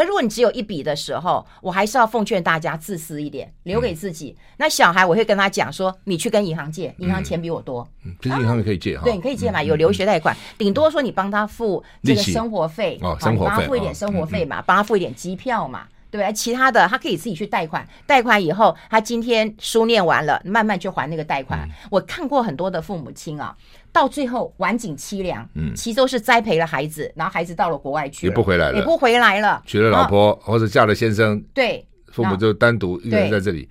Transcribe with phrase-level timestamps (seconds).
[0.00, 4.34] 可如果你只有一笔的时候，我还是要奉劝大家自私一点，留给自己。
[4.38, 7.86] 嗯、那小孩我会跟他讲说，你去跟银行借，银行钱比我多。
[8.06, 9.04] 嗯，其实银行也可以借哈。
[9.04, 15.86] 对，你可以借嘛，有留学贷款，顶多说你帮他付这个生活费哦，生活费，帮他付一点生活费嘛，帮他付一点机票嘛。
[16.10, 16.32] 对吧？
[16.32, 21.60] 其他的他可以自己去贷款，贷款以后他今天书念完了，慢慢去还那个贷款。
[21.60, 23.54] 嗯、我看过很多的父母亲啊，
[23.92, 33.68] 到最后晚景凄凉，嗯，其实都是栽培了孩子，然后孩子到了国外去了，也不回来了，也不回来了，娶了老婆或者嫁了先生，对，父母就单独一个人在这里。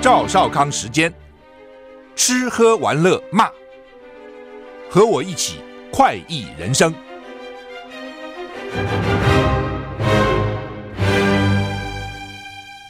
[0.00, 1.12] 赵少康时间。
[2.14, 3.48] 吃喝玩乐骂，
[4.94, 5.54] 和我一起
[5.90, 6.94] 快意人生。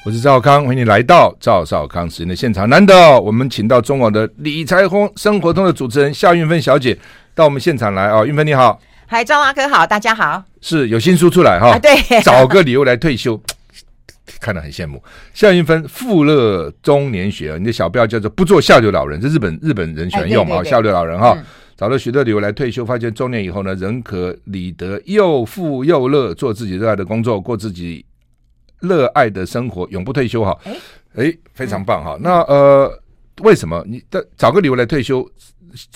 [0.05, 2.69] 我是赵少康，欢迎你来到赵少康时间的现场。
[2.69, 6.99] 难得我们请到中广的理财通生活通的主持人夏韵芬小姐
[7.37, 13.41] 到我们现场来啊，韵芬你好，嗨，赵大哥好，大家好，是有新书出来哈，啊、对，找个理由来退休。
[14.41, 15.01] 看得很羡慕，
[15.35, 20.65] 夏韵芬富乐中年学，你的小标叫做“不做下流老人”，这日本日本人喜欢用嘛？
[20.65, 21.37] 下流老人哈，
[21.77, 28.05] 找了许多理由来退休，发现中年以后呢，仍可理得又富又乐，做自己热爱的工作，过自己
[28.81, 30.57] 热爱的生活，永不退休哈。
[31.15, 32.17] 哎，非常棒哈。
[32.21, 32.91] 那呃，
[33.43, 35.29] 为什么你的找个理由来退休？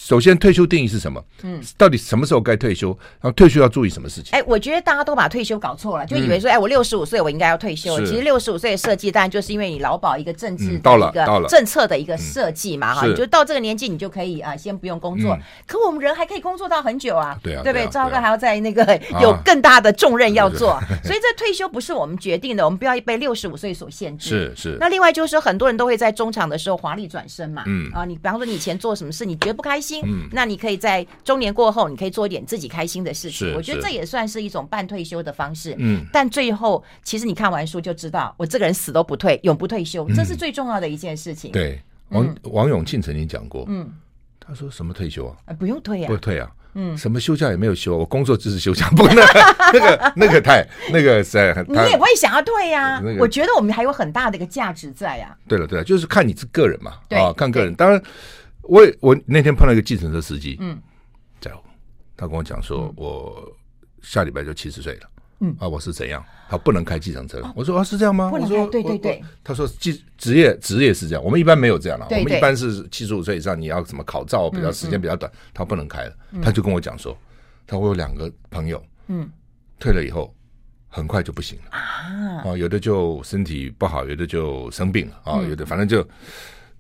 [0.01, 1.23] 首先，退休定义是什么？
[1.43, 2.89] 嗯，到底什么时候该退休？
[3.21, 4.31] 然后退休要注意什么事情？
[4.33, 7.99] 哎，我觉得大家都把退休搞错了，就以为说，哎，我六十五岁我应该要退休。
[8.01, 15.37] 其实六十五岁的设计，当然就是因为你劳保一个政治到了到了政策的一个设计嘛，哈，你就到这个年纪你就可以啊，先不用工作。
[15.67, 17.87] 可我们人还可以工作到很久啊，对啊，对不对？
[17.89, 24.29] 赵哥还要在那个 有更大的重任要做， 所以这退休不是我们决定的，我们不要被六十五岁所限制。
[24.31, 24.77] 是是。
[24.81, 30.47] 那另外就是说，很多人都会在中场的时候华丽转身嘛，嗯啊，你比方说你以前做什么事，你绝不开心，嗯，那。
[30.47, 33.53] 你可以在中年过后，你可以做一点自己开心的事情。
[33.57, 35.75] 我觉得这也算是一种半退休的方式。
[35.77, 41.51] 嗯，但最后其实你看完书就知道，我这个人死都不退，永不退休，这是最重要的一件事情。
[41.51, 43.93] 对，王王永庆曾经讲过，嗯，
[44.39, 45.53] 他说什么退休啊？
[45.59, 49.25] 不用退啊，不退啊，嗯，什么休假也没有休，我工作只是休假， 不那
[49.73, 53.03] 那个那个太那个在，你也不会想要退呀。
[53.19, 55.37] 我觉得我们还有很大的一个价值在呀。
[55.49, 58.01] 对了对了，就是看你是个人嘛，啊，看个人，当然。
[58.69, 60.79] 我我那天碰到一个计程车司机，嗯，
[61.41, 61.63] 在乎，
[62.17, 63.51] 他跟我讲说，我
[64.03, 65.11] 下礼拜就七十岁了，
[65.41, 66.25] 嗯啊，我是怎样？
[66.49, 67.53] 他不能开计程车了。
[67.57, 68.31] 我说啊，是这样吗？
[68.31, 69.23] 不能开，对对对。
[69.43, 72.07] 他说，职职业职业是这样，我们一般没有这样了。
[72.11, 76.17] 我们一般是七十五岁以上，你要什么考照比较时间比较短，他不能开了。
[76.43, 77.17] 他就跟我讲说，
[77.67, 79.29] 他会有两个朋友，嗯，
[79.79, 80.33] 退了以后
[80.89, 85.99] 很快就不行了啊，有的就身体不好，有的就生病了啊，有的反正就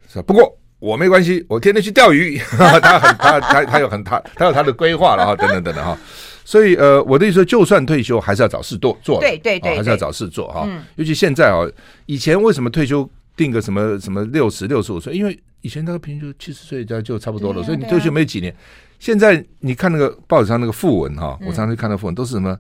[0.08, 0.56] 是不过。
[0.78, 2.38] 我没关系，我天天去钓鱼。
[2.56, 5.96] 他很他他他有很他他有他的规划了哈， 等等等等哈。
[6.44, 9.18] 所以呃，我的意思说，就算退休，还是要找事做做。
[9.20, 10.68] 对对对，还是要找事做哈。
[10.94, 11.66] 尤其现在啊，
[12.04, 15.12] 以前为什么退休定个什么什么六十六十五岁？
[15.12, 18.54] 因为以前那个平均就七十岁就就差不多了，所以你退休没几年。
[18.98, 22.56] 现在你看那个报纸上那个副文哈，我常常看到副文都是什么？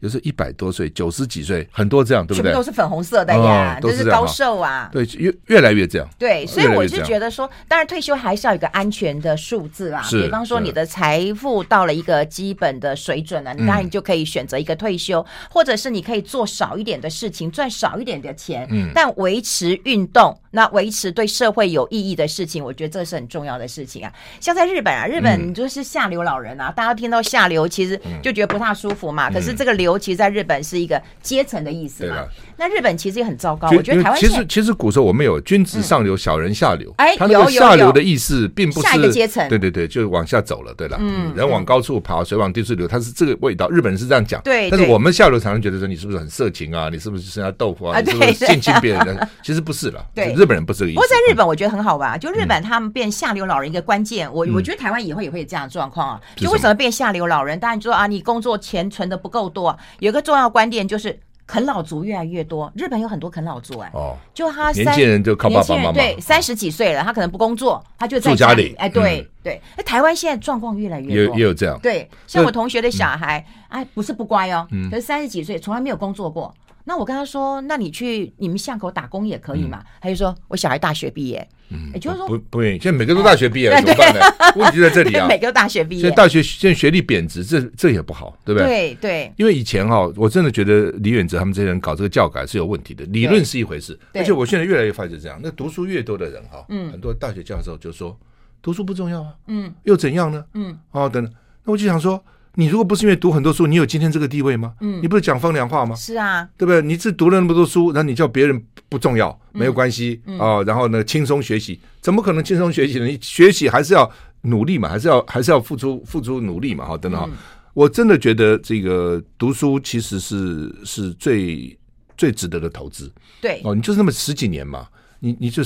[0.00, 2.50] 有时候一百多岁、九十几岁，很多这样，对不对？
[2.50, 4.90] 全部都是粉红色的呀，都是高寿啊。
[4.92, 6.06] 对，越越来越这样。
[6.18, 10.06] 对，所以我是觉得说，当然退休还是要有一个安全的数字啦。
[10.10, 24.12] 比方说，你的财富到了一个基本的水准了，你当然你就可以选择一个退休，或者是你可以做少一点的事情，赚少一点的钱，嗯但维持运动，那维持对社会有意义的事情，我觉得这是很重要的事情啊。
[24.40, 29.30] 像在日本啊，日本就是下流老人啊，大家听到下流，其实就觉得不太舒服嘛。
[29.30, 29.85] 可是这个流。
[29.86, 32.26] 尤其在日本是一个阶层的意思嘛？
[32.56, 33.68] 那日本其实也很糟糕。
[33.70, 36.92] 我觉得台湾其实其实古时候我们有君子上流，小人下流。
[36.96, 39.48] 哎，他那个下流的意思并不是下一个阶层。
[39.48, 40.72] 对对对，就往下走了。
[40.74, 43.68] 对了，嗯，人往高处爬，水往低处流，它是这个味道。
[43.68, 44.40] 日本人是这样讲。
[44.42, 44.70] 对。
[44.70, 46.88] 但是我们下流常常觉得说，你是不是很色情啊？
[46.90, 48.00] 你是不是吃人家豆腐啊？
[48.00, 49.28] 你是不是性侵别人的？
[49.44, 50.04] 其实不是了。
[50.14, 50.96] 对，日本人不是这个意思。
[50.96, 52.18] 不过在日本，我觉得很好玩。
[52.18, 56.20] 就日本他们变下流老人一个关键，我我觉得台湾以后也会有这样的状况啊。
[56.34, 57.58] 就为什么变下流老人？
[57.60, 60.46] 当然就说啊，你工作钱存的不够多，有个重要。
[60.56, 76.52] 观点就是啃老族越来越多，日本有很多啃老族哎，哦，就他年轻人就靠爸爸妈妈，对，三十几岁了，他可能不工作，他就在家里，哎，对对，那台湾现在状况越来越多，也有这样，对，像我同学的小孩，哎，不是不乖哦，可是三十几岁从来没有工作过。
[76.88, 79.82] 那我跟他说，那你去你们巷口打工也可以嘛？
[80.00, 82.78] 他就说我小孩大学毕业，嗯，也就是说不不愿意。
[82.78, 84.20] 现在每个都大学毕业了，怎么办呢？
[84.56, 88.66] 问题就在这里啊，每个都大学毕业，所以大学现在学历贬值，这这也不好，对不对？
[88.66, 89.32] 对对。
[89.36, 98.18] 因为以前哈，我真的觉得李远哲他们这些人搞这个教改是有问题的，理论是一回事，而且我现在越来越发觉这样，那读书越多的人哈，嗯，很多大学教授就说。
[98.62, 100.44] 读书不重要啊，嗯，又怎样呢？
[100.54, 101.32] 嗯，哦，等等，
[101.64, 102.20] 那我就想说，
[102.58, 104.74] 你如果不是因为读很多书，你有今天这个地位吗？
[104.80, 105.94] 嗯，你不是讲风凉话吗？
[105.94, 106.80] 是啊，对不对？
[106.80, 113.06] 你是读了那么多书，然后你叫别人不重要，没有关系哦，然后呢，轻松学习，怎么可能轻松学习呢？
[113.06, 114.10] 你学习还是要
[114.42, 117.28] 努力嘛，还是要还是要付出付出努力嘛，哈，等等哈。
[117.74, 121.78] 我真的觉得这个读书其实是是最
[122.16, 123.12] 最值得的投资。
[123.42, 124.86] 对哦，你就是那么十几年嘛，
[125.26, 125.62] 你你就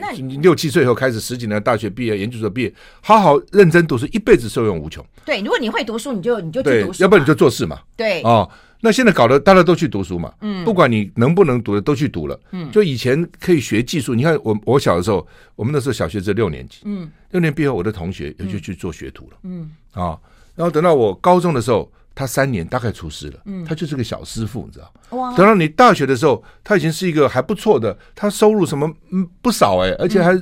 [0.00, 5.04] 那你六七岁以后开始十几年大学毕业、研究所毕业，好好认真读书，一辈子受用无穷。
[5.26, 7.80] 对，如果你会读书，你就你就去读书，要不然你就做事嘛。
[7.94, 8.48] 对哦，
[8.80, 20.20] 那现在搞得大家都去读书嘛，嗯，不管你能不能读的都去读了，嗯，就以前可以学技术，你看我我小的时候，我们那时候小学只有六年级，嗯，六年毕业后，我的同学也就去做学徒了，嗯，啊、哦。
[20.54, 24.92] 然后等到我高中的时候，他三年大概出师了，嗯，他就是个小师傅，你知道？
[25.16, 25.36] 哇！
[25.36, 30.36] 等到你大学的时候，他已经是一个还不错的，他收入什么嗯不少哎，而且还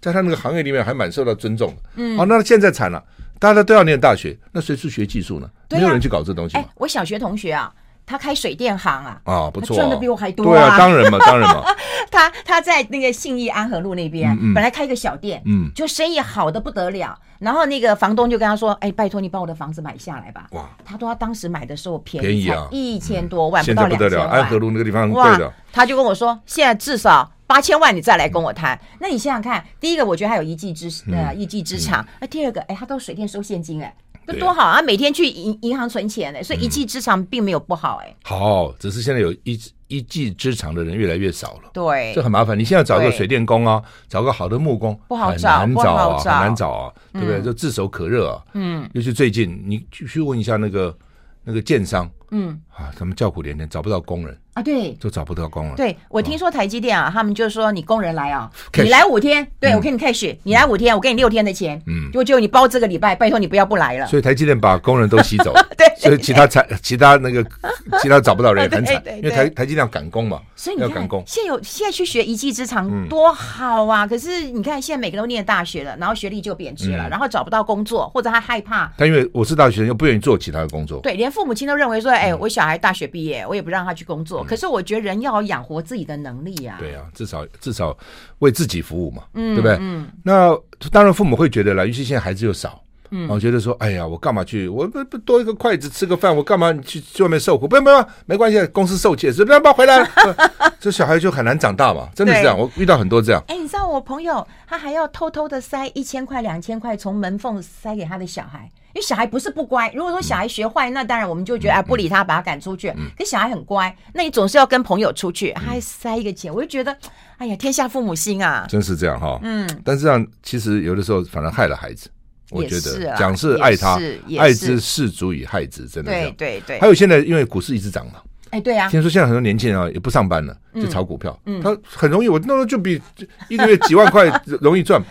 [0.00, 2.16] 在他那个行业里面还蛮受到尊重的，嗯。
[2.16, 3.04] 好，那现在惨了，
[3.40, 5.50] 大家都要念大学，那谁去学技术呢？
[5.70, 6.56] 没有人去搞这东西。
[6.56, 7.74] 哎，我小学同学啊。
[8.06, 10.46] 他开水电行啊，啊不错，赚的比我还多。
[10.46, 11.64] 对啊，当然嘛， 当然嘛。
[12.10, 17.18] 他他在那个信义安和路那边，本来开一个小店，嗯，就生意好的不得了。
[17.40, 24.28] 然后那个房东就跟他说：“哎，拜托你把我的房子买下来吧。”哇，他说他当时买的时候便宜，便宜啊，一千多万，不到两千万。
[24.28, 25.52] 安和路那个地方贵的。
[25.72, 33.94] 他就跟我说：“现在至少八千万，你再来跟我谈。”那你想想看，第一个我觉得他有一技之呃一技之长，那第二个，哎，他到水电收现金，哎。
[34.26, 34.82] 这多好啊！
[34.82, 38.16] 每天去银银行存钱呢，所以一技之长并没有不好哎。
[38.24, 41.70] 好，只是现在有一一技之长的人越来越少了。
[41.72, 42.58] 对，这很麻烦。
[42.58, 47.42] 你现在找个水电工啊，找个好的木工不好找，很难找啊，很难找啊，嗯、对不对？
[47.42, 48.42] 就炙手可热啊。
[48.54, 50.96] 嗯，尤其最近，你去去问一下那个
[51.44, 54.36] 那个建商，嗯啊，他们叫苦连天，找不到工人。
[54.56, 55.74] 啊，对，就找不到工了。
[55.76, 64.06] 对，我听说台积电啊，他们就说你工人来啊，你来五天，对我给你 cash，你来五天，我给你六天的钱，嗯，就就你包这个礼拜，拜托你不要不来了。
[64.06, 67.44] 所以台积电把工人都吸走， 对，所以其他才其他那个
[68.00, 71.22] 其他找不到人很惨，因为台台积电要赶工嘛，所以你看要赶工。
[71.26, 74.06] 现在有现在去学一技之长多好啊！
[74.06, 78.90] 可是你看现在每个人都念大学了，然后学历就贬值了，然后找不到工作，或者他害怕。
[78.96, 84.45] 他因为我是大学生，又不愿意做其他的工作，对，连父母亲都认为说，哎，我小孩大学毕业，我也不让他去工作。
[84.46, 85.26] 可是我觉得人要。
[85.26, 87.94] 要养活自己的能力呀，对呀，至少至少
[88.38, 89.76] 为自己服务嘛，对不对？
[89.80, 90.56] 嗯，那
[90.90, 94.66] 当然父母会觉得了，尤其现在孩子又少，嗯，我觉得说，哎呀，我干嘛去？
[94.68, 97.68] 我不不多一个筷子吃个饭，我干嘛去去外面受苦？
[97.68, 100.08] 不用不用，没关系，公司受气，是不要不要回来了。
[100.80, 102.58] 这小孩就很难长大嘛，真的是这样。
[102.58, 103.42] 我遇到很多这样。
[103.48, 108.70] 哎，你知道我朋友他还要偷偷的塞一千块、两千块从门缝塞给他的小孩。
[108.96, 112.90] 因为小孩不是不乖，如果说小孩学坏，那当然我们就觉得哎，不理他，把他赶出去。
[113.18, 116.96] 可小孩很乖，那你总是要跟朋友出去，还塞一个钱，我就觉得，
[117.36, 119.38] 哎呀，天下父母心啊，真是这样哈。
[119.42, 122.08] 嗯，但是这样其实有的时候反而害了孩子。
[122.50, 124.00] 我觉得讲是爱他，
[124.38, 126.10] 爱之是足以害之，真的。
[126.10, 126.80] 对对对。
[126.80, 128.22] 还有现在因为股市一直涨嘛。
[128.56, 131.38] 哎，对啊，听说现在很多年轻人啊也不上班了，就炒股票。
[131.44, 133.00] 嗯，他很容易，我那就比
[133.50, 134.24] 一个月几万块
[134.62, 135.02] 容易赚。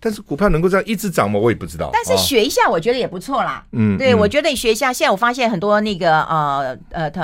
[0.00, 1.38] 但是股票能够这样一直涨吗？
[1.38, 1.90] 我也不知道。
[1.92, 3.62] 但是学一下，我觉得也不错啦。
[3.72, 4.90] 嗯，对，我觉得你学一下。
[4.90, 7.20] 现在我发现很多那个呃呃投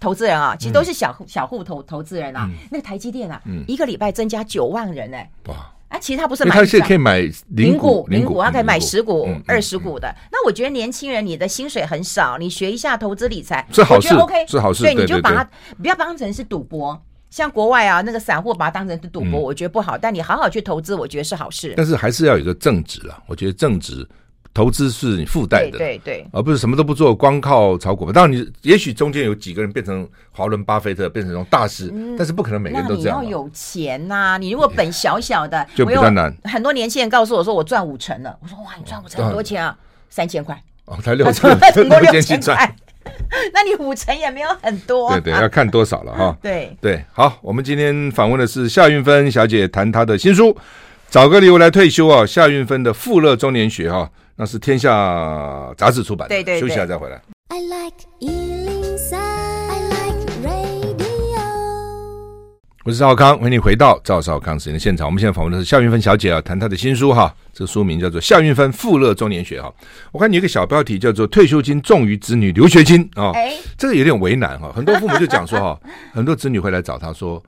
[0.00, 2.48] 投资人啊，其实都是小小户投投资人啊。
[2.70, 3.38] 那个台积电啊，
[3.68, 5.18] 一个礼拜增加九万人呢。
[5.48, 5.54] 哇！
[5.90, 10.08] 啊，其实他不是买，他现在可以买零股，零股，他可以买十股、二十股的。
[10.30, 14.84] 那我觉得年轻人，你的薪水很少，你学一下投资理财，是好事，OK，是好事。
[14.84, 15.44] 对，你就把它
[15.82, 16.96] 不要当成是赌博，
[17.28, 19.98] 像国外啊那个散户把它当成是赌博，我觉得不好。
[19.98, 21.74] 但你好好去投资，我觉得是好事。
[21.76, 24.08] 但是还是要有一个正直啊，我觉得正职。
[24.52, 28.10] 投资是你附带的，对对，而不是什么都不做，光靠炒股。
[28.10, 33.18] 当然，你也许中间有几个人变成华伦巴菲特，变成这种大师，但是不可能每个人都这样。
[33.18, 34.36] 那你要有钱呐！
[34.38, 36.34] 你如果本小小的， 就比较难。
[36.44, 38.36] 很多年轻人告诉我说，我赚五成了。
[38.42, 39.76] 我说哇，你赚五成很多钱啊，
[40.08, 41.48] 三千块哦，才六成，
[42.10, 42.76] 六千块。
[43.54, 45.12] 那你五成也没有很多。
[45.12, 46.36] 对对，要看多少了哈。
[46.42, 50.48] 对对，好，我们今天访问的是夏运芬小姐，谈她的新书
[51.08, 54.10] 《找个理由来退休》啊，夏运芬的富乐中年学哈。
[54.40, 56.34] 那是天下杂志出版的。
[56.34, 57.20] 对对对，休息一下再回来。
[57.48, 61.42] I like 103, I like radio。
[62.86, 65.06] 我是赵康，欢迎你回到赵少康时间的现场。
[65.06, 67.36] 我们现在访问的是夏云芬小姐啊，谈她的新书哈。
[67.52, 69.70] 这个书名叫做《夏云芬富乐中年学》哈。
[70.10, 73.34] 我看你有个小标题叫做“退休金重于子女留学金”啊，
[73.76, 74.72] 这个有点为难哈。
[74.74, 75.78] 很多父母就讲说哈，
[76.14, 77.42] 很多子女会来找他说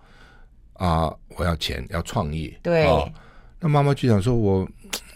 [0.74, 2.54] 啊，我要钱，要创业。
[2.62, 2.86] 对。
[3.60, 4.68] 那妈妈就想说我。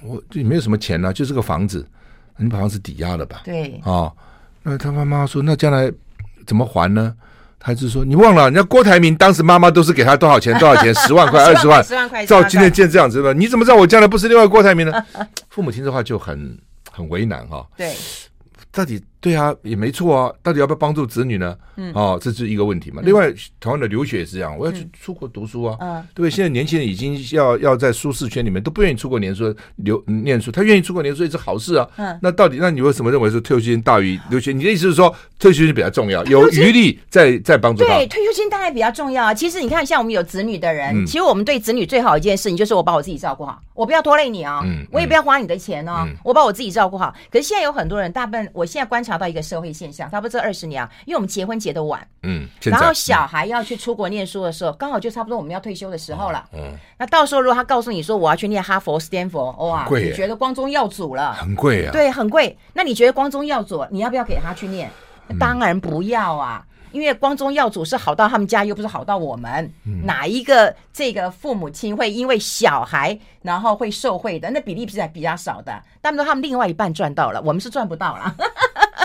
[0.03, 1.87] 我就没有什么钱呢、啊，就是个房子，
[2.37, 3.43] 你把房子抵押了吧？
[3.45, 4.13] 对，啊、哦，
[4.63, 5.91] 那他妈妈说，那将来
[6.47, 7.15] 怎么还呢？
[7.59, 10.57] 他就说：“你忘了，人家郭台铭当时妈妈都是给他多少钱？
[10.59, 10.95] 多少钱？
[11.07, 11.83] 十万块、二十万？
[11.83, 12.25] 十万块。
[12.25, 15.05] 照今天见这样子吧，你怎么知道我将来不是另外郭台铭呢？”
[15.51, 16.57] 父母亲这话就很
[16.93, 17.67] 很为难哈。
[17.77, 17.93] 对。
[18.71, 20.33] 到底对啊，也没错啊。
[20.41, 21.57] 到底要不要帮助子女呢？
[21.75, 23.03] 嗯，哦，这是一个问题嘛。
[23.05, 23.29] 另外，
[23.59, 25.77] 同样的留学也是这样，我要去出国读书啊。
[25.81, 26.31] 嗯，对不对？
[26.31, 31.89] 现在年轻人已经要要在舒适圈里面都不愿意出国念书，留念书，他愿意出国念书也是好事啊。
[31.97, 34.53] 嗯，那到底，那你为什么认为是退休金大于留学？
[34.53, 37.97] 你的意思是说退休金比较重要，有余力再再帮助他？
[37.97, 39.35] 对，退休金当然比较重要啊。
[39.35, 44.63] 其实你看，像我们有子女的人，其实我们对子女最好一件事情就是我把我自己照顾好，我不要拖累你啊。
[44.65, 47.13] 嗯，我也不要花你的钱哦，我把我自己照顾好。
[47.31, 62.57] 可是现在有很多人，大部分我现在观察到一个社会现象，差不多这二十年啊，因为我们结婚结的晚，嗯，然后小孩要去出国念书的时候，刚好就差不多我们要退休的时候了，嗯，那到时候如果他告诉你说我要去念哈佛、斯坦福，哇，你觉得光宗耀祖了，很贵啊，对，很贵。
[62.73, 64.91] 那你觉得光宗耀祖，你要不要给他去念？
[65.41, 69.69] 当然不要啊，因为光宗耀祖是好到他们家，又不是好到我们。
[70.05, 74.49] 哪一个这个父母亲会因为小孩然后会受贿的？
[74.51, 78.37] 那比例是比较少的，他们说他们另外一半赚到了，我们是赚不到了。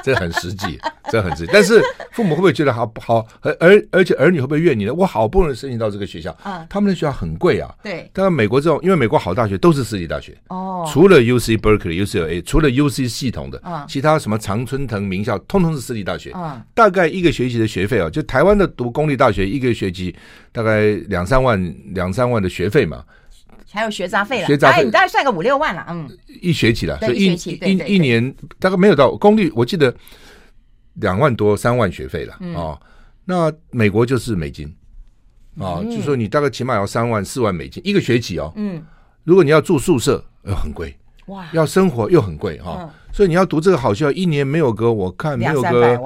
[0.03, 0.79] 这很实际，
[1.11, 1.51] 这很实际。
[1.53, 1.81] 但是
[2.11, 3.25] 父母会不会觉得好不好？
[3.41, 4.93] 而而而且儿女会不会怨你呢？
[4.93, 7.73] 我好不容易申请到这个学校，啊，他们的学校很贵啊。
[7.83, 8.09] 对。
[8.13, 16.31] 但是美国这种，因为美国好大学都是私立大学哦，除了 U C Berkeley、U C L A，除了 U C 系统的，啊，其他什么常春藤名校，通通是私立大学。
[16.31, 20.15] 啊，大概一个学期的学费啊，就台湾的读公立大学一个学期
[20.51, 23.03] 大概两三万，两三万的学费嘛。
[23.71, 26.09] 还有学杂费了，学杂费，你大概算个五六万了，嗯，
[26.41, 29.93] 一学期了，所以一一一年大概没有到公立，我记得。
[30.95, 32.53] 两万多三万学费了啊、嗯。
[32.53, 32.81] 哦！
[33.23, 34.67] 那美国就是美金
[35.57, 38.51] 啊，哦嗯、就是说你大概起码要三万四万美金一个学期哦。
[38.57, 38.83] 嗯，
[39.23, 40.93] 如果你要住宿舍，呃很贵。
[41.27, 42.77] 哇，要生活又很贵哈，哦。
[42.81, 45.97] 嗯、所以你要读这个好学校，一年没有个我看没有个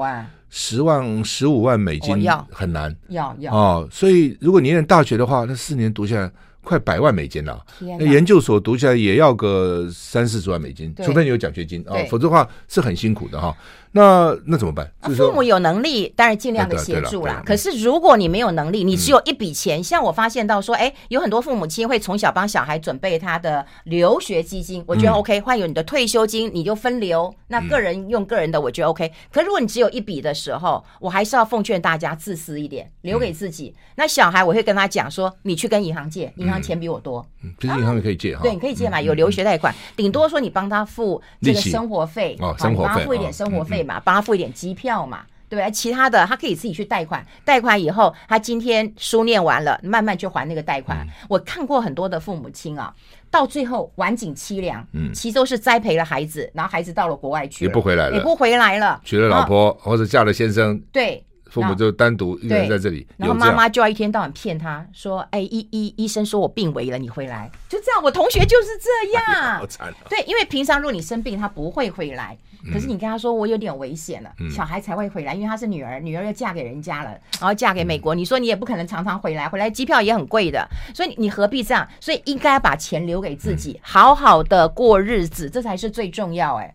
[0.50, 3.52] 十万十五万美金很难，要要。
[3.52, 3.88] 哦。
[3.90, 6.30] 所以如果你念大学的话，那四年读下来。
[6.66, 13.56] 快百万美金了，那研究所读起来也要个三四十万美金，除非你有奖学金啊，否则的话是很辛苦的哈。
[13.96, 14.92] 那那怎么办？
[15.16, 17.42] 父母有能力，当然尽量的协助啦。
[17.46, 25.40] 可是如果你没有能力，你只有一笔钱，像我发现到说，哎，有很多父母亲会从小帮小孩准备他的留学基金，我觉得 OK。
[25.40, 29.10] 换有你的退休金，你就分流，那个人用个人的，我觉得 OK。
[29.32, 33.74] 可如果你只有一笔的时候，我还是要奉劝大家自私一点，留给自己。
[33.94, 36.60] 那小孩我会跟他讲说，你去跟银行借，银行。
[36.66, 45.70] 钱比我多，嗯，其实银行也可以借哈，对，你可以借嘛，有留学贷款，顶多说你帮他付这个生活费，哦，生活费，帮他付一点生活费嘛，帮他付一点机票嘛，对不对？
[45.70, 51.06] 其他的他可以自己去贷款，贷款以后他今天书念完了，慢慢去还那个贷款。
[51.28, 52.92] 我看过很多的父母亲啊，
[53.30, 61.22] 到最后晚景凄凉，嗯，其实都是栽培了孩子，然后孩子到了国外去，也不回来了，也不回来了，娶了老婆或者嫁了先生，对。
[61.56, 69.24] 父母就单独一个人在这里，然后妈妈就要一天到晚骗他说：“哎，医医医生说我病危了，你回来。”就这样，我同学就是这样。
[69.58, 69.92] 好惨。
[70.08, 72.36] 对，因为平常如果你生病，他不会回来。
[72.72, 78.12] 可是你跟他说我有点危险了，小孩才会回来，因为她是女儿，女儿要嫁给人家了，然后嫁给美国。
[78.12, 81.86] 你说你也不可能常常回来，回来机票也很贵的，所以你何必这样？
[82.00, 86.56] 所以应该把钱留给自己，好好的过日子，这才是最重要。
[86.56, 86.74] 哎，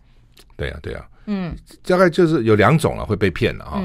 [0.56, 1.54] 对呀，对呀，嗯，
[1.86, 3.84] 大概就是有两种了，会被骗了啊。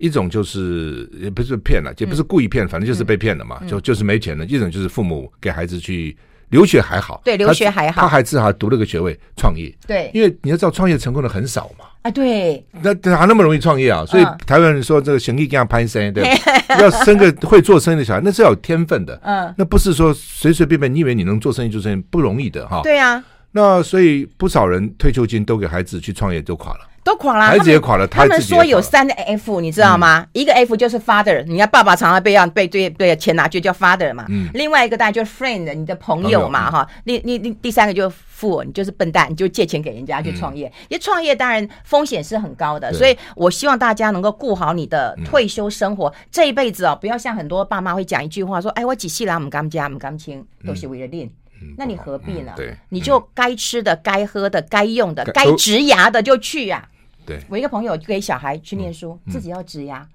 [0.00, 4.44] 一种就是也不是骗了，也不是故意骗，反正就是被骗了嘛，就就是没钱了。
[4.46, 6.16] 一种就是父母给孩子去
[6.48, 14.04] 留学还好，对，留学还好，他还至少读了个学位，创业，对，因为你要知道创业成功的很少嘛，啊，对，那哪那么容易创业啊？
[14.06, 16.24] 所以台湾人说这个行意这样攀升，对，
[16.80, 26.86] 要生个会做生意的小孩，那是要有天分的，嗯，那不是说随随便便，你以为你能做生意做生意不容易的哈，对啊，那所以不少人退休金都给孩子去创业都垮了。
[27.02, 28.06] 都垮了，孩子也垮了。
[28.06, 30.26] 他们说有三个 F，你知道吗？
[30.34, 34.26] 一个 F 就是 father，你看爸爸常常被让被对对钱拿去叫 father 嘛。
[34.52, 36.86] 另外一个当然就是 friend，你的朋友嘛哈。
[37.04, 40.66] 另另另第三个就是 fool，你就是笨蛋，你就借钱给人家去创业。
[40.88, 51.30] 因为创业当然风险是很高的，所以我希望大家能够顾好你的退休生活，这一辈子哦，不要像很多爸妈会讲一句话说：“哎，我几岁了，我们甘家，我们甘亲，都是为了练。”
[51.76, 52.52] 那你何必呢？
[52.56, 56.88] 对，你就该吃的、该喝的、该用的、该植牙的就去呀。
[57.26, 60.06] 对，我一个朋友给小孩去念书，自己要植牙，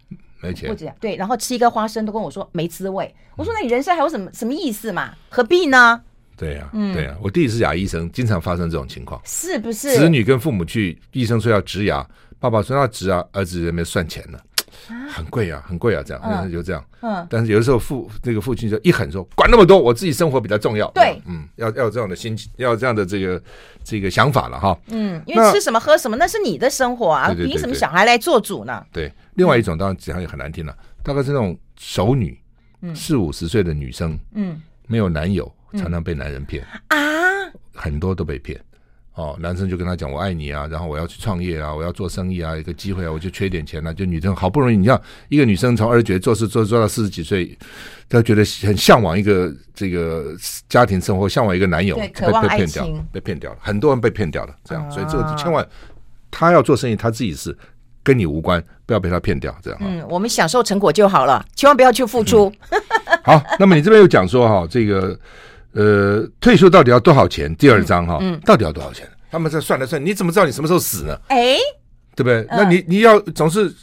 [0.42, 0.94] 没钱，不植牙。
[1.00, 3.14] 对，然后吃一个花生都跟我说没滋味。
[3.36, 5.14] 我说那你人生还有什么什么意思嘛？
[5.30, 6.02] 何必呢？
[6.36, 7.16] 对呀，对呀。
[7.22, 9.96] 我弟弟是牙医生，经常发生这种情况，是不是？
[9.98, 12.06] 子女跟父母去，医生说要植牙，
[12.40, 14.44] 爸爸说要植牙，儿子在那边算钱了。
[15.10, 16.84] 很贵啊，很贵啊，这样，嗯就这样。
[17.02, 20.90] 嗯，但是有的时候父这个父亲就一狠说，管那么多，我自己生活比较重要。
[20.92, 23.42] 对，嗯，要要有这样的心情，要有这样的这个
[23.84, 24.78] 这个想法了哈。
[24.88, 28.86] 嗯，因为吃什么喝什么那是你的生活啊，凭什么小孩来做主呢？
[28.92, 32.40] 对，另外一种当然讲也很难听了，大概是那种熟女，
[32.94, 36.98] 四五十岁的女生，嗯，没有男友，常常被男人骗啊，
[37.74, 38.60] 很多都被骗。
[39.16, 43.94] 哦，男生就跟他讲我爱你啊，然后我要去创业啊，我要做生意啊，一个机会啊，我就缺点钱了、啊。
[43.94, 47.58] 就女生好不容易，你像一个女生从二十几岁做事做做到四十几岁，
[48.10, 50.36] 她觉得很向往一个这个
[50.68, 54.54] 家庭生活，向往一个男友，被被骗掉，被骗掉了，很多人被骗掉了。
[54.66, 55.66] 这样，啊、所以这个千万，
[56.30, 57.58] 他要做生意，他自己是
[58.04, 59.56] 跟你无关，不要被他骗掉。
[59.62, 62.52] 这样，嗯，我们享受成果就好了，千万不要去付出。
[62.70, 62.82] 嗯、
[63.24, 65.18] 好，那么你这边又讲说哈，这个。
[65.76, 67.54] 呃，退休到底要多少钱？
[67.58, 69.08] 第二章哈，嗯，到底要多少钱？
[69.30, 71.20] 他们在算来算，你怎么知道你什么时候死呢？
[71.28, 71.58] 哎，
[72.16, 72.48] 对不对？
[72.50, 73.74] 那你你要总是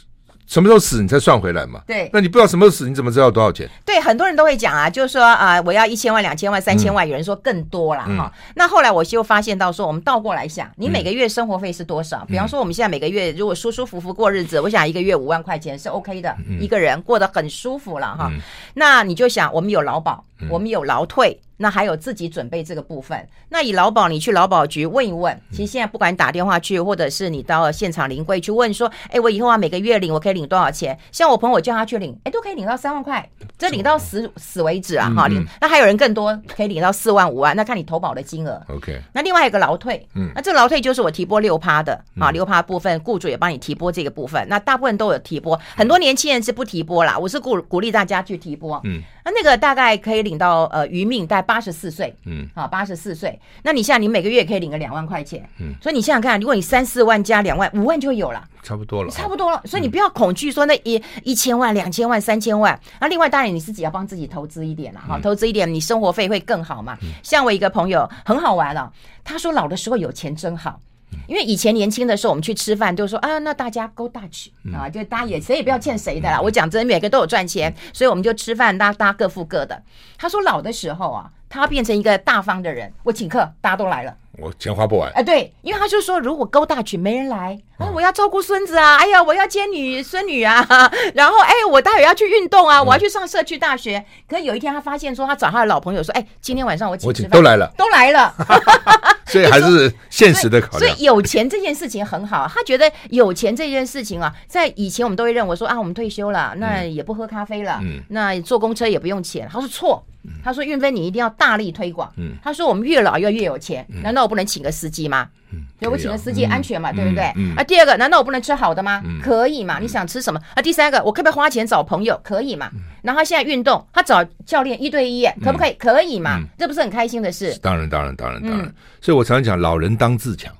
[0.47, 1.81] 什么时候死你才算回来嘛？
[1.85, 3.69] 对，那你不知道什么时候死，你怎么知道多少钱？
[3.85, 8.33] 对，很多人都会讲啊，就是说啊，我要一千万、两千万、三千万，有人说更多了哈。
[8.55, 12.25] 那后来我就发现到说，我们倒过来想，你每个月生活费是多少？
[12.25, 18.31] 比方说，我们现在每个月如果舒舒服服过日子，我想一个月五万块钱是 OK 的，一个人过得很舒服了哈。
[18.73, 21.39] 那你就想，我们有劳保，我们有劳退。
[21.63, 23.25] 那还有自己准备这个部分。
[23.47, 25.39] 那以劳保，你去劳保局问一问。
[25.49, 30.99] 其实现在不管你打电话去，或者是你到现场临柜去问说，哎，我以后啊每个月领，我可以领多少钱？
[31.09, 33.25] 像我朋友叫他去领，哎，都可以领到三万块，
[33.57, 35.09] 这领到死死为止啊！
[35.15, 35.41] 哈，领。
[35.61, 38.61] 那还有人更多，可以领到四万五万，那看你投保的金额。
[38.67, 39.01] OK。
[39.13, 44.45] 那另外还有个劳退，嗯，那这个劳退就是我提拨六趴的啊，六趴部分，雇主也帮你提拨这个部分。
[44.49, 48.81] 那大部分都有提拨，很多年轻人是不提拨啦，我是鼓鼓励大家去提拨。
[48.83, 49.01] 嗯。
[49.25, 53.39] 那那个大概可以领到呃余命，大概八十四岁，嗯，好，八十四岁。
[53.63, 59.61] 那你现在你每个月可以领个两万块钱，嗯，所以你想想看，如果你三四万加两万，五万就有了，差不多了，差不多了。
[59.65, 62.77] 所以你不要恐惧说那一一千万、两千万、三千万。
[62.99, 66.97] 那另外当然你自己要帮自己投资一点了哈，投资一点，你生活费会更好嘛。
[67.21, 68.91] 像我一个朋友很好玩了，
[69.23, 70.79] 他说老的时候有钱真好。
[71.27, 76.39] 因为以前年轻的时候，我们去吃饭都说啊，那大家 go Dutch 啊，就大家也谁也不要欠谁的啦。
[76.39, 79.81] 我讲真，每个都有赚钱，所以我们就吃饭，大家大家各付各的。
[80.17, 85.11] 他说老的时候啊，他要变成一个大方的人，我请客，大家都来了，我钱花不完。
[85.11, 90.65] 哎，对，因为他就说，如果 go Dutch 没人来，啊，我要照顾孙子啊，哎呀，我要接女孙女啊，
[91.13, 94.03] 然后哎，我待会要去运动啊，我要去上社区大学。
[94.27, 98.33] 可是有一天他发现说，他找他的老朋友说，哎，今天晚上我请吃饭，都来了，都来了。
[99.27, 100.85] 所以还是现实的考虑。
[100.85, 109.47] 所以有钱这件事情很好，他觉得有钱这件事情啊，在以前我们都会认为说啊，我们退休了，那也不喝咖啡了，嗯，那坐公车也不用钱。
[109.51, 110.03] 他说错，
[110.43, 112.11] 他说运芬你一定要大力推广。
[112.17, 115.27] 嗯，他说我们越老要越有钱，难道我不能请个司机吗？
[115.51, 117.23] 嗯，对，我请个司机安全嘛，对不对？
[117.55, 119.03] 啊，第二个，难道我不能吃好的吗？
[119.21, 119.79] 可以嘛？
[119.79, 120.39] 你想吃什么？
[120.55, 122.19] 啊，第三个，我可不可以花钱找朋友？
[122.23, 122.69] 可以嘛？
[123.01, 125.73] 然后他现在运动，他找教练一对一，可不可以？
[125.73, 126.39] 可以嘛？
[126.57, 127.57] 这不是很开心的事？
[127.61, 128.73] 当然，当然，当然，当然。
[129.01, 130.51] 所以我常常讲，老人当自强，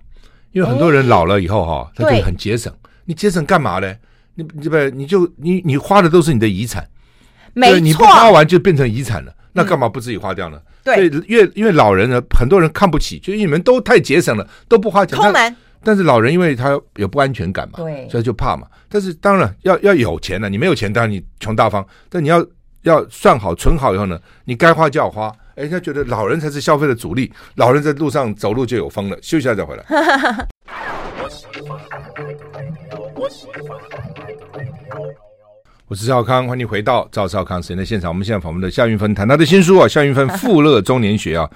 [0.52, 2.71] 因为很多人老了以后哈，他就很节省。
[3.06, 3.93] 你节省干嘛呢？
[4.36, 6.88] 你你不你就你你花的都是你的遗产，
[7.54, 10.60] 没错，你不花完就变成遗产了，那干嘛不自己花掉呢？
[10.84, 15.18] 对，越因为老人呢，很多人看不起，就你们都太节省了，都不花钱。
[15.18, 15.56] 抠门。
[15.86, 18.66] 但是老人因为他有不安全感嘛，对，所以就怕嘛。
[18.89, 21.86] 但是当然要要有钱了，你没有钱，当然你穷大方。
[22.10, 22.46] 但你要
[22.84, 25.28] 要算好存好以后呢，你该花就要花。
[25.56, 29.84] 哎，人家觉得老人才是消费的主力，老人在路上走路就有风了，休息一下再回来。
[35.93, 38.10] 我是赵康，欢迎回到赵少康时间的现场。
[38.10, 41.47] 我们现在访问的夏云芬谈他的新书啊，夏云芬富乐中年学啊，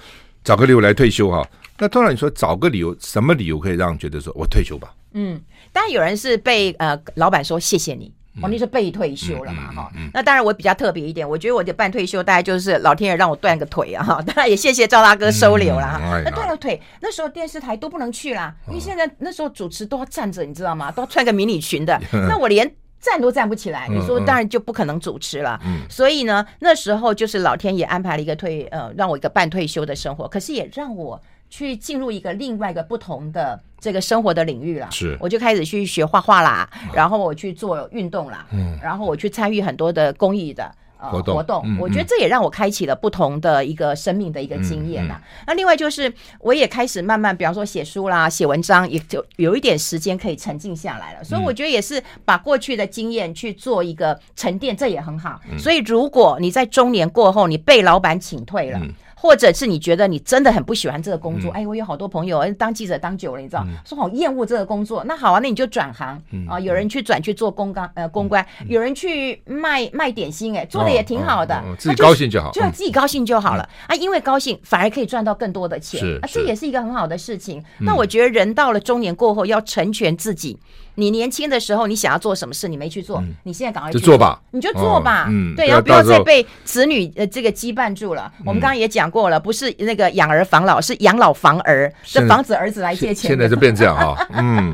[0.43, 1.47] 找个理由来退休哈、啊。
[1.79, 4.93] 那当然你说找个理由，什么理由可以让觉得说我退休吧？
[5.13, 5.41] 嗯，
[5.73, 9.91] 当然有人是被呃老板说谢谢你，哦，你是被退休了嘛哈。
[10.13, 14.21] 那当然我比较特别一点，我觉得我的半退休大概就是老天爷让我断个腿啊哈。
[14.21, 20.91] 当然也谢谢赵大哥收留了那断了腿，那时候电视台都不能去啦，因为现在那时候主持都要站着，你知道吗？
[20.91, 22.71] 都要穿个迷你裙的， 那我连。
[22.99, 25.59] 站都站不起来，你说当然就不可能主持了。
[25.65, 34.89] 嗯，所以呢，那时候就是老天爷安排了一个退呃，让我一个半退休的生活，可是也让我去进入一个另外一个不同的这个生活的领域了。
[34.91, 40.69] 是，我就开始去学画画啦，然后我去做运动啦，嗯，然后我去参与很多的公益的。
[40.99, 51.23] 呃，活动，活动嗯、我觉得这也让我开启了不同的一个生命的一个经验呐、那另外就是，我也开始慢慢，比方说写书啦、写文章，也就有一点时间可以沉静下来了。
[51.23, 55.39] 所以我觉得也是把过去的经验去做一个沉淀，这也很好。
[55.51, 58.81] 嗯、所以如果你在中年过后，你被老板请退了。
[59.17, 73.67] 嗯或者是你觉得你真的很不喜欢这个工作，哎，我有好多朋友当记者当久了，你知道，说好厌恶这个工作，那好啊，那你就转行啊，有人去转去做公关呃公关，有人去卖卖点心，哎，做的也挺好的，自己高兴就好，就自己高兴就好了。
[73.87, 77.63] 啊，因为高兴反而可以赚到更多的钱，啊，这也是一个很好的事情。
[77.79, 80.59] 那我觉得人到了中年过后要成全自己。
[80.99, 88.31] 你年轻的时候，你想要做什么事，你没去做，你现在赶快去做吧，你就做吧，嗯，对，然后不要再被子女呃这个羁绊住了。
[88.43, 93.29] 我们刚刚也讲过了，不是那个养儿防老，是养老防儿，是防止儿子来借钱。
[93.29, 94.73] 现在就变这样哈， 嗯，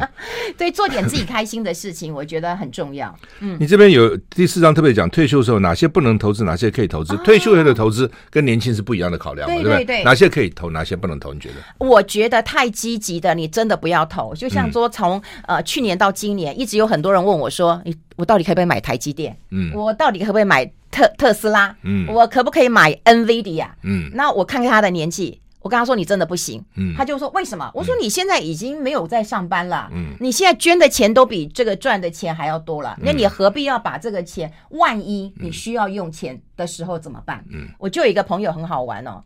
[0.58, 3.14] 对，做点自己开心的事情，我觉得很重要。
[3.42, 7.18] 嗯，你这边有第四章特别讲退休的时候哪些不能投资，哪些可以投资。
[7.18, 11.34] 退休后的投资跟年轻是不一样的考量，对对对，哪些可以投，哪些不能投？
[11.34, 11.56] 你觉得？
[11.86, 14.34] 我觉得太积极的，你真的不要投。
[14.34, 19.36] 就像说从呃去年到今年，一直有很多人问我说：“你我到底可不可以买台积电？
[19.49, 21.76] 嗯，我到底可不可以买特特斯拉？
[21.82, 23.67] 嗯，我可不可以买 NVIDIA？
[23.82, 26.63] 嗯，那我看看他的年纪，我跟他说你真的不行。
[26.76, 27.69] 嗯，他就说为什么？
[27.73, 29.89] 我说你现在已经没有在上班了。
[29.91, 32.97] 嗯，你现在捐的钱都比这个赚的钱还要多了。
[33.02, 34.54] 那你何必要把这个钱？
[34.69, 37.43] 万一你需要用钱的时候怎么办？
[37.52, 39.23] 嗯，我就有一个朋友很好玩哦。”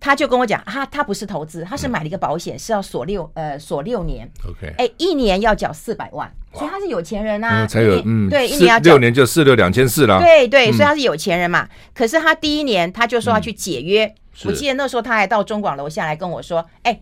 [0.00, 4.30] 他就跟我讲，他他不是投资，他是买了一个保险，是要锁六呃锁六年。
[4.48, 7.66] OK，哎，一年要缴四百万，所以他是有钱人呐。
[7.66, 10.20] 才有嗯，对，一年要六年就四六两千四了。
[10.20, 11.68] 对对，所以他是有钱人嘛。
[11.94, 17.00] 可是他第一年他就说要去解约，我记得那时候他还到中广楼下来跟我说，哎，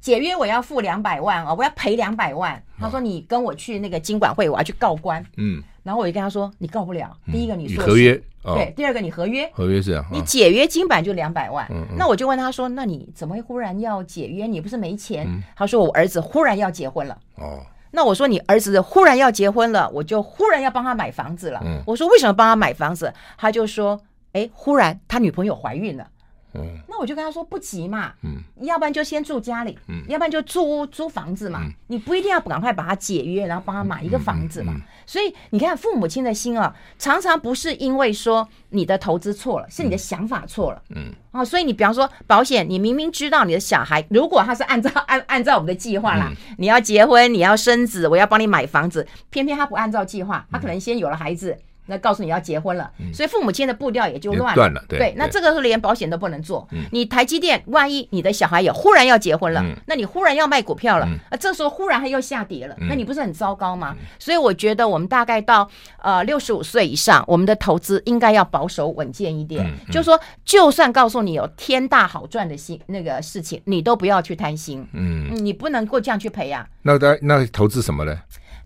[0.00, 2.62] 解约我要付两百万哦，我要赔两百万。
[2.78, 5.24] 他说你跟我去那个经管会，我要去告官。
[5.36, 8.20] 嗯，然后我就跟他说，你告不了，第一个你说合约。
[8.42, 11.64] 对，第二个你合约，合约是你解约金本就两百万，
[11.96, 14.46] 那我就问他说，那你怎么会忽然要解约？
[14.48, 15.40] 你不是没钱？
[15.54, 17.16] 他说我儿子忽然要结婚了。
[17.36, 17.60] 哦，
[17.92, 21.60] 那我说你儿子忽然要结婚了，我就忽然要帮他买房子了。
[21.86, 23.12] 我说为什么帮他买房子？
[23.38, 24.00] 他就说，
[24.32, 26.08] 哎，忽然他女朋友怀孕了。
[26.56, 34.74] 嗯，那我就跟他说不急嘛，嗯，要不然就先住家里，嗯，要不然就租租房子嘛，你不一定要赶快把他解约，然后帮他买一个房子嘛。
[35.04, 51.56] 所以你看父母亲的心啊，常常不是因为说你的投资错了，是你的想法错了，嗯，啊，所以你比方说保险，你明明知道你的小孩如果他是按照 按按照我们的计划啦，你要结婚，你要生子，我要帮你买房子，偏偏他不按照计划，他可能先有了孩子。
[51.86, 54.84] 那告诉你要结婚了，所以父母亲的步调也就乱了。
[54.88, 56.68] 对，那这个是连保险都不能做。
[56.92, 63.96] 你台积电，万一你的小孩也忽然要结婚了，那你忽然要卖股票了，啊，这时候忽然他又下跌了，那你不是很糟糕吗？
[64.18, 65.68] 所以我觉得我们大概到
[66.02, 69.66] 呃六十五岁以上，我们的投资应该要保守稳健一点。
[69.90, 74.86] 就是说，就算告诉你有天大好赚的心那个事情，你都不要去贪心。
[74.92, 76.66] 嗯，你不能够这样去赔呀。
[76.82, 78.18] 那那那投资什么呢？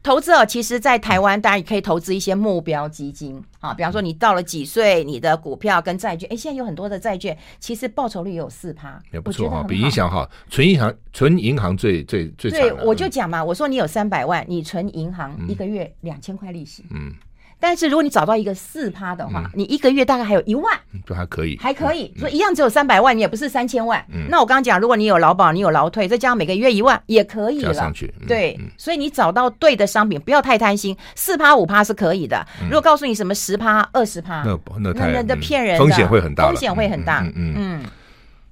[0.03, 10.29] 投资哦，其实，在台湾当然也可以投资一些目标基金啊，比方说你到了几岁，你的股票跟债券，哎，现在有很多的债券，其实报酬率也有四趴，也不错哈，比银行好。
[10.49, 17.13] 存银行，存银行最最最对，我就讲嘛，我说你有三百万，你存银行一个月两千块利息，嗯。
[17.61, 20.75] 但是如果你找到一个四趴的话，你一个月大概还有一万，
[21.07, 22.13] 就还可以，还可以。
[22.19, 24.05] 所以一样只有三百万，你也不是三千万。
[24.29, 27.73] 那我刚刚讲，如果你有劳保，你有劳退，再加上每个月一万，也可以了。
[27.73, 28.59] 加上去，对。
[28.79, 32.45] 所以你找到对的商品，不要太贪心，四趴五趴是可以的。
[32.65, 37.21] 如果告诉你什么十趴二十趴，那那太那骗人，风险会很大，风险会很大。
[37.37, 37.85] 嗯嗯。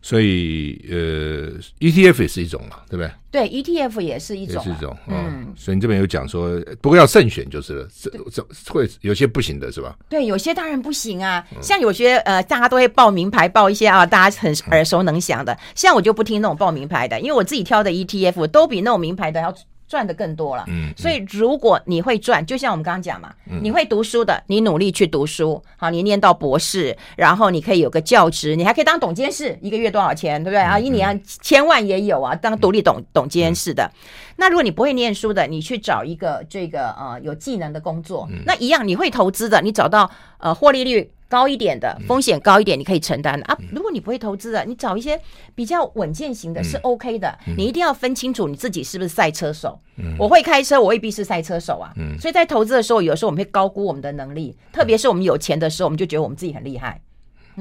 [0.01, 3.11] 所以，呃，ETF 也是一种嘛，对不对？
[3.31, 4.97] 对，ETF 也是一种，也是一种。
[5.09, 9.97] 嗯，所以你这边有讲说，不过要慎选就是了，这这会有些不行的是吧？
[10.09, 11.45] 对，有些当然不行啊。
[11.61, 15.57] 像有些呃，大家都会报名牌，报一些啊，大家很耳熟能详的。
[15.75, 19.55] 像我就不听那种报名牌的，因为我自己挑的 ETF 都比那种名牌的要。
[19.89, 30.79] 赚的更多了，嗯，所以如果你会赚，就像我们刚刚讲嘛，你会读书的，你努力去读书，好，你念到博士，然后你可以有个教职，你还可以当董监事，一个月多少钱，对不对啊？
[30.79, 33.91] 一年千万也有啊，当独立董董监事的。
[34.37, 41.11] 那如果你不会念书的，你去找一个这个呃有技能的工作，那一样你会投资的，你找到呃获利率。
[41.29, 43.59] 高一点的风险高一点，你可以承担的啊。
[43.71, 45.21] 如果你不会投资的，你找一些
[45.55, 47.39] 比较稳健型的，是 OK 的。
[47.57, 49.79] 你一定要分清楚你自己是不是赛车手。
[50.19, 51.93] 我会开车，我未必是赛车手啊。
[52.19, 57.01] 所以在投资的时候，有时候我们会高估我们的能力，特别是我们有钱的时候，我们就觉得我们自己很厉害。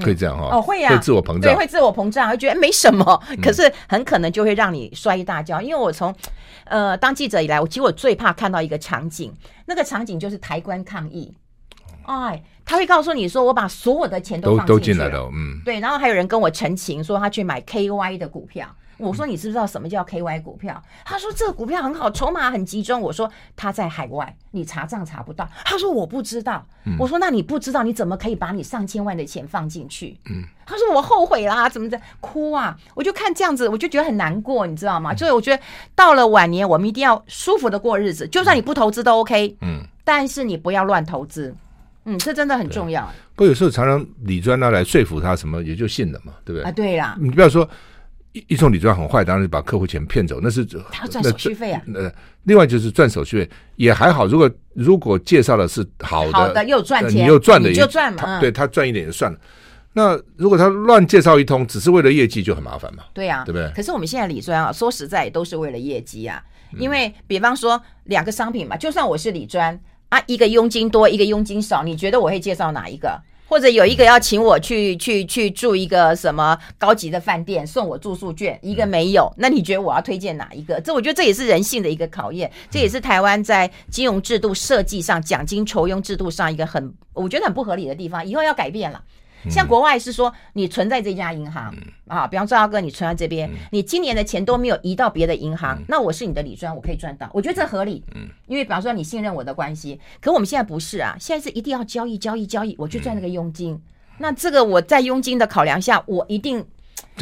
[0.02, 0.56] 可以这样哈？
[0.56, 5.60] 哦，会呀，会自我膨胀，对，会自我膨胀，会觉得没什么， 可是很可能就会让你摔一大跤。
[5.60, 6.16] 因为我从
[6.66, 9.34] 呃当记者以来，我其实我最怕看到一个场景，
[9.66, 11.36] 那个场景就是抬棺抗议。
[12.04, 12.42] 哎。
[12.68, 15.80] 他会告诉你说：“我把所有的钱都放进去了，都进来了，嗯，对。
[15.80, 20.84] 然后还有人跟我陈情说，他去买 KY 的股票，我说你知不知道什么叫 KY 股票？
[21.06, 23.00] 他说这个股票很好，筹码很集中。
[23.00, 25.48] 我说他在海外，你查账查不到。
[25.64, 26.66] 他说我不知道。
[27.00, 30.18] 我说那你不知道，你怎么可以把你上千万的钱放进去？
[30.30, 32.78] 嗯，他说我后悔啦，怎么的哭啊？
[32.96, 35.16] 我就看这样子，我就觉得很难过，你知道吗？
[35.16, 35.64] 所以我觉得
[35.96, 39.56] 到了晚年，我们一定要舒服的过日子，就算你不投资都 OK。
[39.62, 41.56] 嗯，但是你不要乱投资。
[42.08, 43.04] 嗯，这真的很重要。
[43.36, 46.64] 不过有时候常常理专拿来说服他，什么也就信了嘛，对不对？
[46.64, 47.16] 啊，对啦。
[47.20, 47.70] 你不要说。
[48.34, 51.82] 一一种理专很坏，当然是把客户钱骗走，那是他要赚手续费啊。
[51.96, 52.12] 呃，
[52.44, 54.28] 另外就是赚手续费也还好。
[54.28, 58.40] 如果如果介绍的是好的，好的又赚钱，你又赚的，你就赚嘛。
[58.40, 59.40] 对他赚一点就算了。
[59.94, 63.04] 那如果他乱介绍一通，只是为了业绩，就很麻烦嘛。
[63.12, 63.72] 对呀，对不对？
[63.74, 66.44] 可是我们现在理专啊，说实在都是为了业绩啊。
[66.78, 73.22] 因为比方说两个商品嘛，就算我是理专啊，一个佣金多，一个佣金少，你觉得我会介绍哪一个？
[73.50, 80.82] 或者有一个要请我去去去住一个什么高级的饭店，送我住宿券，一个没有，那你觉得我要推荐哪一个？
[80.82, 89.02] 这我觉得这也是人性的一个考验，这也是台湾在金融制度设计上奖金酬庸制度上一个很我觉得很不合理的地方，以后要改变了。
[89.50, 91.74] 像国外是说，你存在这家银行
[92.08, 98.04] 啊，比方说阿哥，你存在这边，你今年的钱都没有移到别的银行，那我是你的理专，我可以赚到，我觉得这合理。
[98.16, 103.80] 嗯因为比方说你信任我的关系，可我们现在不是啊，现在是一定要交易交易交易，我去赚那个佣金。
[104.20, 106.66] 那这个我在佣金的考量下，我一定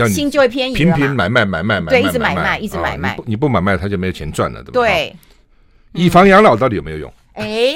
[0.08, 0.78] 心就会偏移了。
[0.78, 5.16] 频频买卖买卖买卖，对，一直买卖一直买卖，你不买卖他就没有钱赚了，对不对？
[5.94, 7.12] 对，以房养老到底有没有用？
[7.34, 7.76] 哎。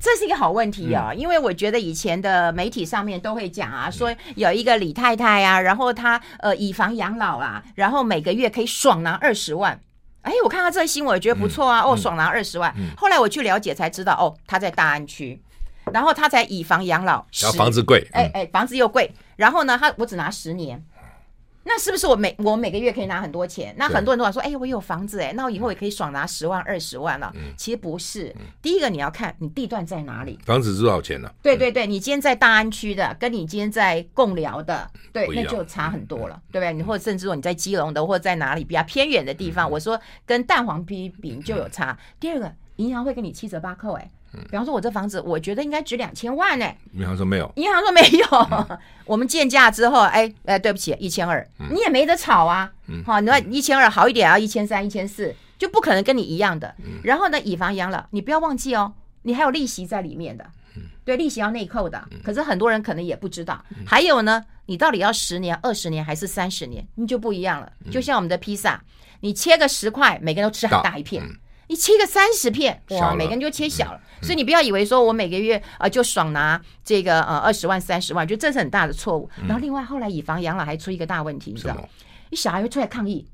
[0.00, 9.78] 这是一个好问题啊，因为我觉得以前的媒体上面都会讲啊，说有一个李太太啊，然后她呃以房养老啊，然后每个月可以爽拿二十万。
[10.22, 12.74] 哎，我看到这个新闻，我觉得不错啊，哦，爽拿二十万。
[12.96, 15.42] 后来我去了解才知道，哦，她在大安区，
[15.92, 20.82] 然后她才以房养老，然后房子贵，哎哎，房子又贵，然后呢，她我只拿十年。
[21.62, 23.74] 那是不是我每我每个月可以拿很多钱？
[23.76, 27.32] 那很多人都想说，哎，我有房子哎，那我以后也可以爽拿十万二十万了。
[27.56, 31.30] 其实不是，第一个你要看你地段在哪里，房子是多少钱呢？
[31.42, 36.72] 对对对，你今天在大安区的，跟你今天在贡寮的，对，那就差很多了，对不对？
[36.72, 41.96] 你或者甚至说你在基隆的，或者在哪里比较偏远的地方，我说跟蛋黄比比就有差。
[42.18, 44.10] 第二个，银行会给你七折八扣，哎。
[44.50, 46.66] 比方说，我这房子，我觉得应该值两千万呢。
[46.92, 48.78] 银行说没有，银行说没有。
[49.04, 52.70] 我们见价之后，哎哎，对不起，一千二，你也没得吵啊。
[53.04, 56.74] 好，你说一千二好一点啊，一千三、一千四，就不可能跟你一样的。
[57.02, 60.46] 然后呢，以房养老，你不要忘记哦，你还有利息在里面的。
[61.04, 62.00] 对，利息要内扣的。
[62.22, 63.60] 可是很多人可能也不知道。
[63.84, 67.72] 还有呢，你到底要十年、二十年还是三十年，你就不一样了。
[67.90, 68.80] 就像我们的披萨，
[69.20, 71.24] 你切个十块，每个人都吃很大一片。
[71.70, 79.30] 你切个三十片，哇，每个人就切小了，所以你不要以为说我每个月啊就爽拿这个呃二十万三十万，就这是很大的错误。
[79.46, 81.76] 然后另外后来以房养老还出一个大问题，你知道？
[82.30, 83.24] 你小孩会出来抗议，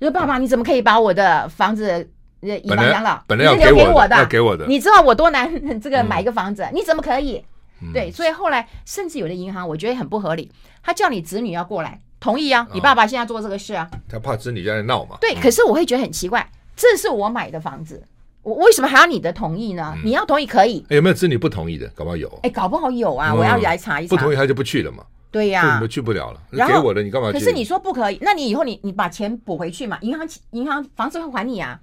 [0.00, 5.46] 说爸爸你怎么可以把我的房子以房养老，本来要给我的，要给我的，你知道我多难
[5.82, 7.44] 这个买一个房子，你怎么可以？
[7.92, 10.50] 对，所以后来甚至有的银行我觉得很不合理，
[10.82, 15.18] 他叫你子女要过来同意啊，你爸爸现在做这个事啊，他怕子女在那闹嘛。
[15.20, 16.50] 对，可是我会觉得很奇怪。
[16.80, 18.02] 这是我买的房子，
[18.42, 19.94] 我为什么还要你的同意呢？
[20.02, 20.82] 你要同意可以。
[20.88, 21.86] 有没有子女不同意的？
[21.88, 22.40] 搞不好有。
[22.42, 23.34] 哎，搞不好有啊！
[23.34, 24.16] 我要来查一查。
[24.16, 25.04] 不同意他就不去了嘛。
[25.30, 26.40] 对呀，你们去不了了。
[26.50, 27.30] 给我的，你干嘛？
[27.32, 29.98] 可是你说不可以，那你以后你你把钱补回去嘛？
[30.00, 31.78] 银行银行房子会还你啊。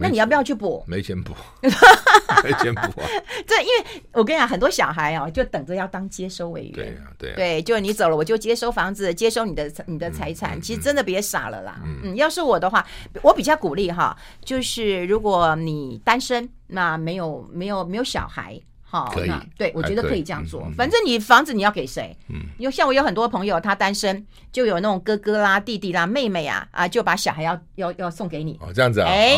[0.00, 0.82] 那你要不要去补？
[0.86, 1.34] 没钱补，
[2.42, 3.06] 没钱补啊！
[3.46, 6.72] 这因为我跟你讲，很多小孩哦，就等着要当接收委员。
[6.72, 7.36] 对啊，对啊。
[7.36, 10.58] 对，就你走了，我就接收房子，接收你的你的财产。
[10.60, 11.80] 其实真的别傻了啦。
[12.02, 12.86] 嗯，要是我的话，
[13.22, 20.66] 我比较鼓励哈，就是如果你单身，那没有没有没有小孩，好，那对我觉得可以这样做。
[20.76, 22.16] 反正你房子你要给谁？
[22.28, 28.58] 嗯，因为像我有很多朋友，他单身，就有那种哥哥啦、弟弟啦、妹妹啊，啊，就把小孩要要要送给你。
[28.62, 29.08] 哦，这样子啊。
[29.08, 29.36] 哎。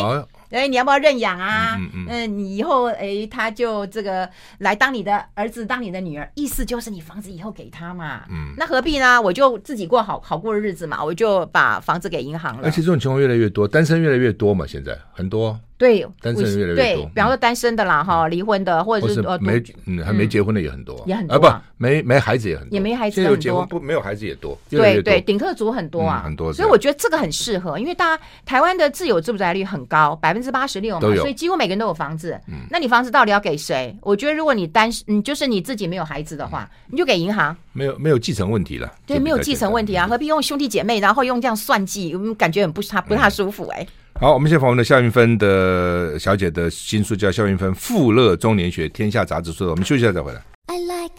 [0.53, 1.75] 哎，你要不要认养啊？
[1.79, 8.21] 嗯嗯，嗯，你以后哎，他就这个来当你的儿子，当你的女儿，意思就是你房子以后给他嘛。
[8.29, 9.19] 嗯，那何必呢？
[9.19, 12.61] 我就自己过好好过日子嘛，我就把房子给银行了。
[12.65, 15.59] 而且这种情况越来越多，单身越来越多嘛，现在很多。
[15.77, 17.05] 对，单身越来越多。
[17.07, 21.35] 比方说单身的啦，哈，离婚的，或者是呃没嗯还没结婚的也很多，也很多。
[21.35, 23.37] 啊，不，没没孩子也很多，也没孩子很多。
[23.37, 24.57] 结婚不没有孩子也多。
[24.69, 26.53] 对对，顶客族很多啊，很多。
[26.53, 32.39] 所以我觉得这个很适合，因为大家台湾的自有住宅率很高，百分之八十六嘛，所以几乎每个人都有房子。
[32.69, 33.93] 那你房子到底要给谁？
[34.01, 37.55] 我觉得如果你单身，嗯，就是你自己没有孩子的话，你就给银行。
[37.73, 38.89] 没有没有继承问题了。
[39.05, 43.85] 对，没有继承问题啊，何必用兄弟姐妹，然后用这样算计，感觉很不他不太舒服哎。
[44.23, 49.71] 好，我们现在访问的夏云芬的小姐的新书叫《夏云芬富乐中年学》，天下杂志出的。
[49.71, 50.41] 我们休息一下再回来。
[50.67, 51.11] I like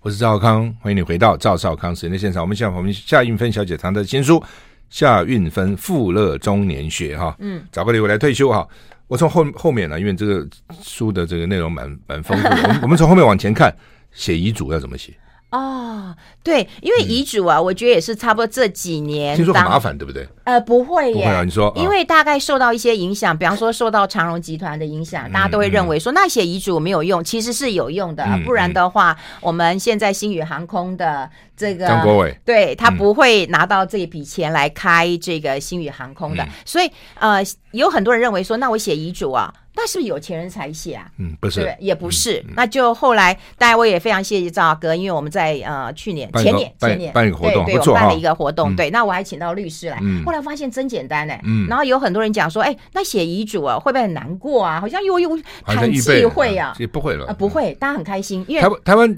[0.00, 2.42] 我是赵少康，欢迎你回到赵少康时间的现场。
[2.42, 4.40] 我们现在我们夏运芬小姐谈的新书
[4.90, 8.66] 《夏运芬富乐中年学》哈，嗯，找个理由来退休哈。
[9.06, 10.44] 我从后后面呢，因为这个
[10.82, 13.72] 书的这个内容蛮蛮丰富的，我们我们从后面往前看，
[14.10, 15.14] 写遗嘱要怎么写？
[15.54, 16.12] 哦，
[16.42, 19.36] 对，因为遗嘱啊，嗯、我觉得也是差不多这几年。
[19.36, 20.26] 听说很麻烦，对不对？
[20.42, 21.44] 呃，不会耶，不会啊。
[21.44, 28.24] 你说，因为大概受到一些影响，哦、比方说受到长荣集团的影响，嗯、大家都会认为说，那写遗嘱没有用，其实是有用的。
[28.24, 36.42] 嗯、不然的话，嗯、我们现在星宇航空的这个张国伟，对他不会拿到这笔钱来开这个星宇航空的。
[36.42, 36.90] 嗯、所以，
[37.20, 37.40] 呃，
[37.70, 39.54] 有很多人认为说，那我写遗嘱啊。
[39.76, 41.10] 那是不是有钱人才写啊？
[41.18, 42.38] 嗯，不是，对，也不是。
[42.46, 48.88] 嗯嗯、那就后来，当然我也非常谢谢赵哥，因为我们在呃去年、前年、前年办一个活动，对，我办了一个活动，对。
[48.90, 51.34] 那我还请到律师来，嗯、后来发现真简单呢。
[51.42, 51.66] 嗯。
[51.66, 54.80] 然后有很多人讲说，哎，那写遗嘱啊，会不会很难过啊？
[54.80, 55.30] 好像又又
[55.64, 56.74] 很忌讳啊？
[56.78, 59.16] 也不会了啊，不会，大家很开心，因为台湾台湾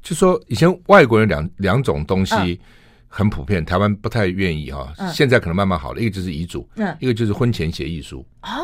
[0.00, 2.60] 就说以前外国人两两种东西
[3.08, 4.92] 很普遍，台湾不太愿意哈。
[5.12, 8.60] 现在可能慢慢好了，一个就是遗嘱，嗯，一个就是婚前协议书啊。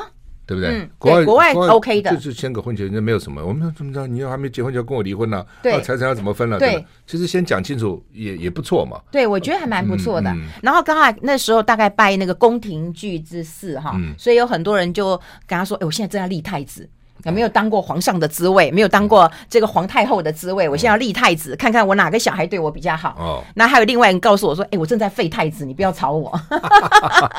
[0.47, 0.89] 对不对？
[0.99, 3.45] 国外国外 OK 的，就是签个婚前，那没有什么。
[3.45, 4.07] 我们怎么着？
[4.07, 5.47] 你要还没结婚就要跟我离婚了？
[5.63, 6.59] 对，财产要怎么分了？
[6.59, 9.01] 对，其实先讲清楚也也不错嘛。
[9.11, 10.35] 对，我觉得还蛮不错的。
[10.63, 16.89] 然后刚好那时候大概拜那个宫廷剧之赐哈，所以有很多人就跟他说：“哎，我现在正在立太子。”
[17.24, 18.70] 有没有当过皇上的滋味？
[18.70, 20.68] 没有当过这个皇太后的滋味。
[20.68, 23.14] 我现在要立太子，看看我哪个小孩对我比较好。
[23.18, 26.31] 哦，那还有另外人告诉我说：“哎，我正在废太子，你不要吵我。”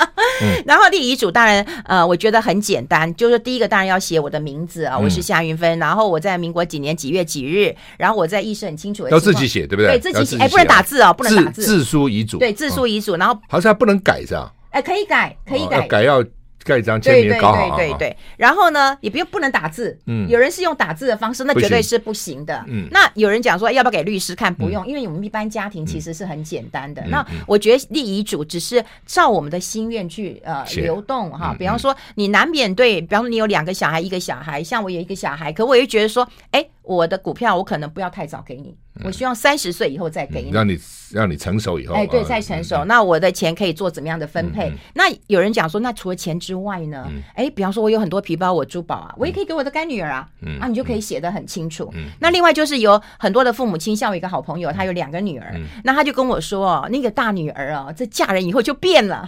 [0.65, 9.99] 然后立遗嘱当然，呃，我觉得很简单，就是第一个当然要写我的名字啊，我是夏云芬，然后我在民国几年几月几日，然后我在意识很清楚的，要自己写，对不对？
[9.99, 14.51] 对，自己写，哎，不能打字哦，不能打字，自书遗嘱，对，自书遗嘱，然后好像不能改是吧？
[14.71, 16.23] 哎，可以改，可以改，改要。
[16.65, 19.95] 盖章签名搞好，对对对，然后呢，也不用不能打字。
[20.08, 22.65] 嗯，有人是用打字的方式，那绝对是不行的。
[22.67, 24.51] 嗯，那有人讲说要不要给律师看？
[24.54, 27.06] 不用，因为我们一般家庭其实是很简单的。
[27.08, 31.56] 那我觉得立遗嘱只是照我们的心愿去呃流动哈。
[31.60, 36.65] 比方说，你难免对，比方说你有两个小孩，一个小孩，像我有一个小孩，可我又觉得说，哎。
[36.86, 40.78] 我的股票我可能不要太早给你，我希望三十岁以后再给你，让你
[41.12, 44.71] 让你成熟以后，哎，对，再成熟，那我的钱可以做怎么样的分配？
[44.93, 47.10] 那有人讲说，那除了钱之外呢？
[47.34, 50.28] 哎，比方说我有很多皮包，我珠宝啊，我也可以给我的干女儿啊，
[50.60, 51.91] 啊，你就可以写的很清楚。
[52.19, 59.28] 那另外就是有很多的父母亲，像我一个好朋友，他有两个女儿，那他就跟我说，哦，那个大女儿啊，这嫁人以后就变了，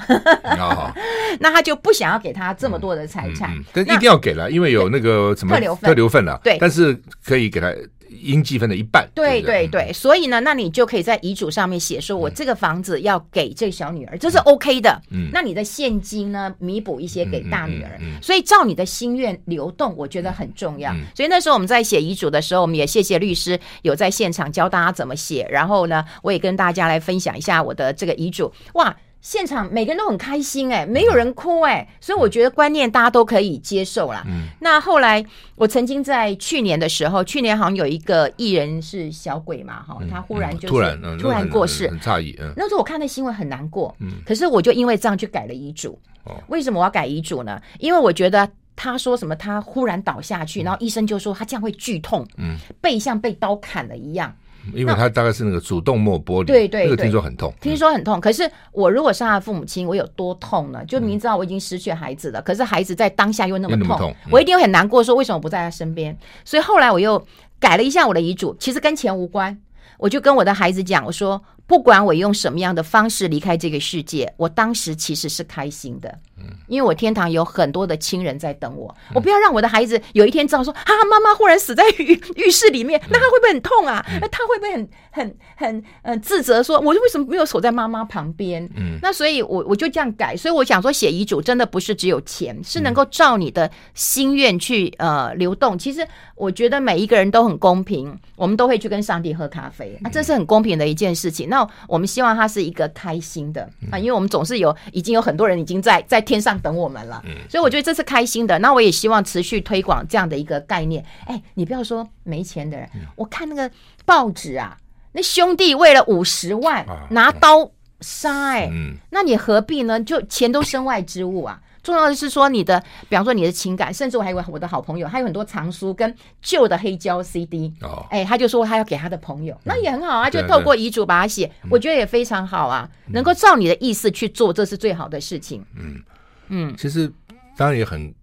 [1.39, 6.93] 那他就不想要给她这么多的财产，但一定要给了，因为有那个什么特留份，特留份了，对，但是
[7.24, 7.46] 可以。
[7.49, 7.73] 给他
[8.10, 15.01] 应计分的一半，对对对，所以呢，那你就可以在遗嘱上面写说，我这个房子要给这小女儿，这是 OK 的。
[15.10, 20.95] 嗯，那你的现金呢，弥补一些给大女儿，所以照你的心愿流动，我觉得很重要。
[21.15, 28.51] 所以那时候我们在写遗嘱的时候，我们也谢谢律师有在现场教大家怎么写，然后呢，我也跟大家来分享一下我的这个遗嘱。
[28.75, 28.95] 哇！
[29.28, 34.24] 现场每个人都很开心哎，没有人哭哎，所以我觉得观念大家都可以接受啦。
[34.26, 35.22] 嗯，那后来
[35.56, 42.38] 我曾经在去年的时候，去年好像有一个艺人是小鬼嘛哈，他忽然就突然突然过世，很诧异。
[42.40, 46.00] 嗯，那时候我看那新闻很难过，嗯，可是我就因为这样去改了遗嘱。
[46.24, 47.62] 哦，为什么我要改遗嘱呢？
[47.80, 54.34] 因为我觉得他说什么，他忽然倒下去，然后医生就说他这样会剧痛，嗯，背像被刀砍了一样。
[54.73, 58.19] 因为他大概是那个主动脉剥离，对对，那个听说很痛，听说很痛。
[58.19, 60.84] 可是我如果是他的父母亲，我有多痛呢？
[60.86, 66.17] 就明知道我已经失去孩子了，可是孩子在当下又那么痛，我一定会很难过，说为什么不在他身边？
[66.43, 67.23] 所以后来我又
[67.60, 69.58] 改了一下我的遗嘱，其实跟钱无关，
[69.97, 76.10] 我就跟我的孩子讲，我说不管我用什么样的方式离开这个世界，我当时其实是开心的。
[76.39, 84.06] 嗯因为我天堂有很多的亲人在等我，我不要让我的孩子有一天知道说，啊，妈妈忽然死在浴 浴室里面，那他会不会很痛啊？
[84.21, 88.69] 那他会不会很很很呃自责，说我为什么没有守在妈妈旁边？
[88.75, 95.80] 嗯，那所以我我就这样改，所以我想说写遗嘱真的不是只有钱，是能够照你的心愿去呃流动。
[95.80, 101.47] 其实我觉得每一个人都很公平，我们都会去跟上帝喝咖啡，那这是很公平的一件事情。
[101.49, 101.57] 那
[101.88, 106.24] 我们希望他是一个开心的啊，因为我们总是有已经有很多人已经在在。
[106.28, 108.60] 天上等我们了，所以我觉得这是开心的。
[108.60, 111.02] 那我也希望持续推广这样的一个概念。
[111.26, 113.72] 哎，你不要说没钱的人，我看那个
[114.04, 114.78] 报纸啊，
[115.13, 118.70] 那兄弟为了五十万拿刀杀，哎，
[119.12, 119.98] 那你何必呢？
[120.04, 121.62] 就钱都身外之物啊。
[121.88, 135.65] 重要的是说你的，比方说你的情感，甚至我还有我的好朋友，他有很多藏书跟旧的黑胶 CD，哦哎，他就说他要给他的朋友，那也很好啊，就透过遗嘱把它写，我觉得也非常好啊，能够照你的意思去做，这是最好的事情。
[135.76, 136.04] 嗯。
[136.50, 137.10] 嗯，其实
[137.56, 138.13] 当然也很，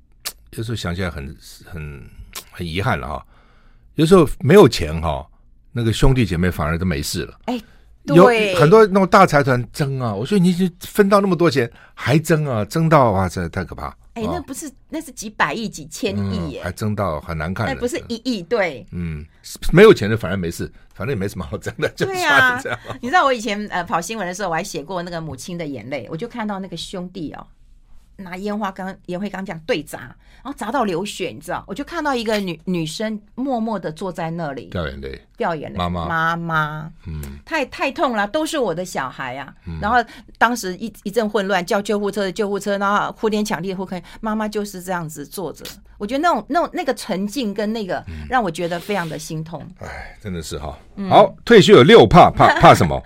[0.52, 2.02] 有时候想起来很很
[2.50, 3.26] 很遗憾了哈。
[3.96, 5.26] 有时候没有钱哈，
[5.72, 7.38] 那个兄弟姐妹反而都没事了。
[7.46, 7.60] 哎，
[8.04, 13.96] 有对，很多那种大财团争啊，我说你已经分到那么多钱，还争啊，争到哇，这太可怕。
[14.12, 17.66] 哎，那不是，那是几百亿、几千亿耶，还争到很难看。
[17.66, 19.24] 那不是一亿，对，嗯，
[19.72, 22.60] 没有钱的反而没事，反正也没什么好争的，就对啊，
[23.00, 27.46] 你知道我以前呃跑新闻的时候，我还写过那个母亲的眼泪，我就看到那个兄弟哦。
[28.16, 31.64] 拿烟花刚、烟灰缸这样对砸，然后砸到流血，你知道？
[31.66, 35.76] 我就看到一个女女生默默的坐在那里，掉眼泪，掉眼泪。
[35.76, 39.52] 妈妈，妈妈，嗯，太太痛了，都是我的小孩啊。
[39.66, 39.98] 嗯、然后
[40.38, 45.64] 当时一一阵混乱，叫救护车的救护车，然后哭天抢地的呼，可妈妈就是这样子坐着。
[45.98, 49.60] 我觉得那种那种那个沉静跟那个，让我觉得非常的心痛。
[49.78, 50.78] 哎、嗯，真的是哈。
[51.08, 53.00] 好，退休有六怕，怕怕什么？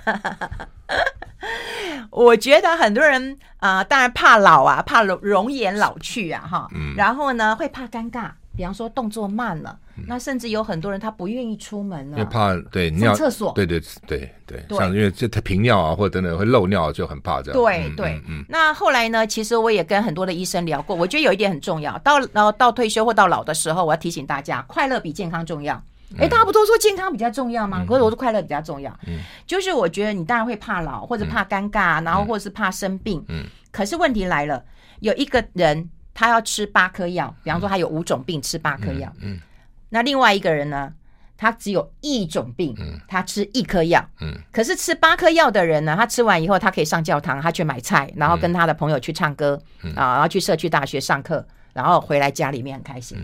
[2.10, 14.78] 我觉得很多人啊、呃，当然怕老啊，怕容容颜老去啊，哈，嗯，然后呢，会怕尴尬，比方说动作慢了，嗯、那甚至有很多人他不愿意出门了，因为怕对尿厕所，对对对对，对。
[14.78, 17.60] 像因为这他频尿啊，或者等等会漏尿，就很怕这样。
[17.60, 25.80] 对、嗯、对，嗯，那后来呢，其实我也跟很多的医生聊过，我觉得有一点很重要，到然后到退休或到老的时候，我要提醒大家，快乐比健康重要。
[26.16, 27.84] 哎，大家不都说健康比较重要吗？
[27.86, 28.90] 可是我说快乐比较重要。
[29.06, 33.22] 嗯，就是我觉得你当然会怕老，或者怕尴尬，然后或者是怕生病。
[33.28, 34.64] 嗯，可是问题来了，
[35.00, 39.12] 有一个人他要吃八颗药，比方说他有五种病，吃八颗药。
[39.20, 39.38] 嗯，
[39.90, 40.92] 那另外一个人呢，
[41.36, 42.74] 他只有一种病，
[43.06, 44.02] 他吃一颗药。
[44.20, 49.60] 嗯，可是吃八颗药的人呢，他吃完以后，他可以上教堂，他去买菜，然后跟他的朋友去唱歌，
[49.94, 53.18] 啊，然后去社区大学上课，然后回来家里面很开心。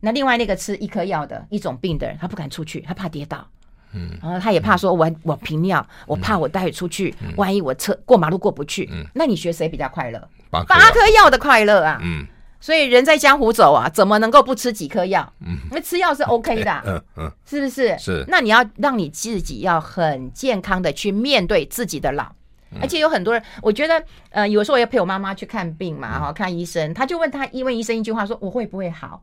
[0.00, 3.46] 那另外那个吃一颗药的一种病的人，他不敢出去，他怕跌倒，
[3.92, 10.28] 嗯，然后他也怕说我，我我频尿，我怕我待会出去，嗯、万一我车过马路过不去，嗯，那你学谁比较快乐？
[10.50, 11.30] 八颗药。
[11.30, 12.26] 的快乐啊，嗯，
[12.60, 15.32] 所以人在江湖走啊，怎么能够不吃几颗药？
[15.46, 17.96] 嗯，因为吃药是 OK 的， 嗯嗯，是不是？
[17.98, 18.24] 是。
[18.26, 22.24] 那你要让你自己要很健康的去面对自己的老，
[22.72, 29.22] 嗯、而且有很多人，我觉得，呃，有时候我也陪我妈妈去看病嘛，哈、嗯，看医生，他就问他，一问医生一句话说，我会不会好？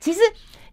[0.00, 0.20] 其实，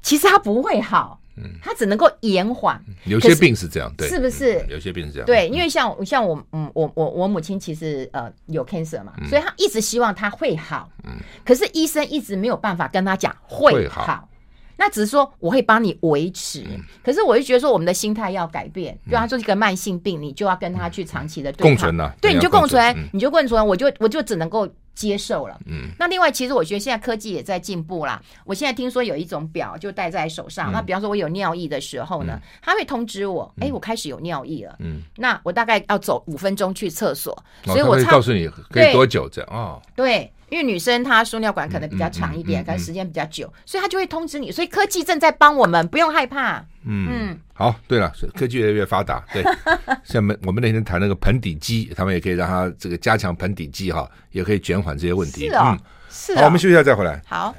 [0.01, 2.79] 其实它不会好，嗯，他只能够延缓。
[3.05, 4.65] 有些病是这样，对，是不是？
[4.69, 11.13] 有些病是这样，对，因为像像我，嗯，我我我母亲其实呃有 cancer 嘛，所以她一直希望他会好，嗯，
[11.43, 14.29] 可是医生一直没有办法跟她讲会好，
[14.77, 16.63] 那只是说我会帮你维持，
[17.03, 24.69] 可是我就觉得说我们的心态要改变，就他说一个慢性病，你就要跟他去长期的共存呐，对，你就共存，你就共存，我就我就只能够。
[24.95, 28.19] 接受了，嗯，那另外其实我觉得现在科技也在进步啦。
[28.45, 39.81] 我现在听说有一种表就戴在手上，那比方说我有尿意的时候呢，它会通知我，哎，我开始有尿意了，嗯，那我大概要走五分钟去厕所，所以我会告诉你可以多久这样哦。
[39.95, 44.49] 对，因为女生她输尿管可能比较长一点，可能时间比较久，所以她就会通知你。
[44.49, 46.63] 所以科技正在帮我们，不用害怕。
[46.85, 49.43] 嗯，好，对了，科技越来越发达，对，
[50.05, 55.49] 像我们我们那天谈那个盆底肌，他们也可以让它这个加强盆底肌哈，也可以减缓这些问题。
[55.49, 55.77] 是啊，
[56.09, 56.35] 是。
[56.37, 57.21] 好，我们休息一下再回来。
[57.27, 57.53] 好。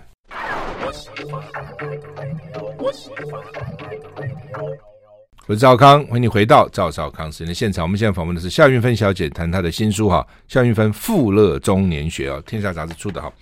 [5.49, 7.85] 我是赵康，欢迎你回到赵少康时间的现场。
[7.85, 13.33] 我们现在访问的是夏云芬小姐，谈她的新书哈，《夏云芬富乐中年学》啊，天下杂志出的哈。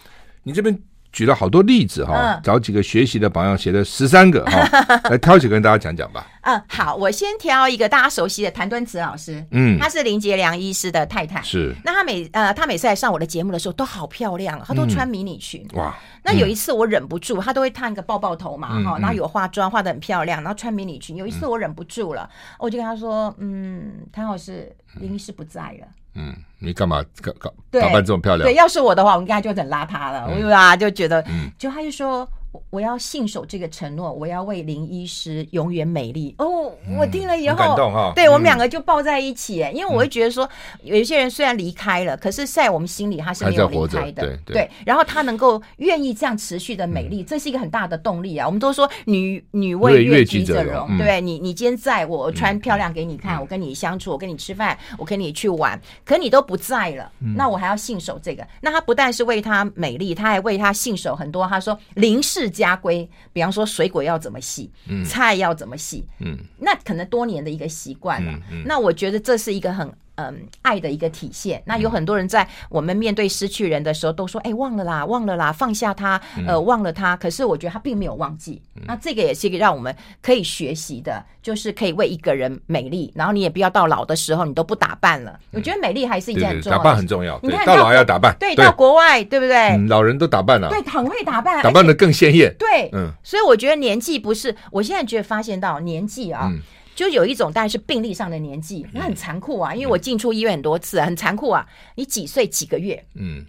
[0.43, 0.79] 你这边。
[1.15, 4.59] 举了好多例子哈，找几个学习的榜样，写了十三个哈，
[5.09, 6.27] 来挑几个跟大家讲讲吧。
[6.43, 11.73] 嗯，好，我先挑一个大家熟悉的谭敦慈老师，嗯，她是林杰良医师的太太，是。
[11.85, 15.95] 那她每呃，她每次来上我的节目的时候都好漂亮，她都穿迷你裙，哇。
[16.25, 21.15] 那有一次我忍不住，她都会烫一个抱抱头嘛，哈，然后有化妆，化的很漂亮，然后穿迷你裙。
[21.15, 25.87] 有一次我忍不住了，我就跟她说，嗯，谭老师，林医师不在了。
[26.15, 28.49] 嗯，你干嘛搞搞打扮这么漂亮？
[28.49, 30.77] 对，要是我的话，我应该就很邋遢了，对吧？
[30.77, 32.29] 就觉得，嗯，就他就说。
[32.71, 36.35] 我要信守这个承诺，我要为林医师永远美丽。
[36.39, 38.13] 哦，我听了以后，感动哈。
[38.15, 40.49] 对，我们两个就抱在一起，因为我会觉得说，
[40.83, 44.37] 有一些人虽然离开了，可是在我们心里他是没有离开的。
[44.45, 48.47] 对，然后他能够愿意这样持续的美丽，这是一个很大的动力啊。
[48.47, 58.47] 我们都说女女为悦己者容，对，你你今天在我穿漂亮给你看，我跟你相处，我跟你吃饭，我跟你去玩，可你都不在了，那我还要信守这个。
[58.61, 61.47] 那他不但是为他美丽，他还为他信守很多。
[61.49, 62.44] 他说林氏。
[62.49, 64.71] 家规，比方说水果要怎么洗，
[65.05, 68.39] 菜要怎么洗，嗯，那可能多年的一个习惯了。
[68.65, 71.63] 那我觉得这是一个很嗯爱的一个体现。
[71.67, 78.63] 那有很多人在我们面对失去人的时候，都说：“哎，忘了啦，忘了啦，放下他，呃，忘了他。”可是我觉得他并没有忘记。
[78.87, 85.39] 那这个也是一个让我们可以学习的，就是可以为一个人美丽，然后你也不要到老的时候你都不打扮了。
[85.53, 87.39] 我觉得美丽还是一件很重要，打扮很重要。
[87.43, 89.77] 你看到老还要打扮，对，到国外对不对？
[89.89, 92.55] 老人都打扮了，对，很会打扮，打扮的更鲜艳。
[92.59, 96.53] 对，嗯，所以我觉得年纪不是，我现在觉得发现到年纪啊。
[96.95, 101.67] 就有一种当然是病历上的年纪，那很残酷啊，因为我进出医院很多次，很残酷啊。
[101.97, 103.45] 你几岁几个月，嗯，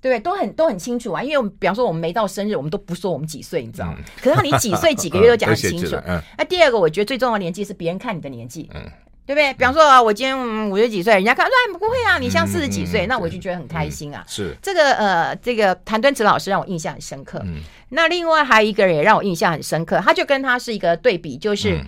[0.00, 0.20] 对不对？
[0.20, 1.22] 都很都很清楚啊。
[1.22, 3.98] 因为我们比方说我们没到生日，我们都不说我们几岁，你知道吗？
[4.22, 5.96] 可是你几岁几个月 都讲很清楚。
[6.38, 8.82] 那第二个，我觉得最重要的年纪是别人看你的年纪，嗯，
[9.26, 9.52] 对不对？
[9.54, 14.24] 比方说啊，我今天五十几岁，人家看说哎不会啊，你像四十几岁，那我就觉得很开心啊。
[14.28, 17.40] 是这个呃，这个谭敦慈老师让我印象很深刻。
[17.44, 17.56] 嗯，
[17.88, 21.80] 那另外还有一个人也让我印象很深刻，他就跟他是一个对比，就是。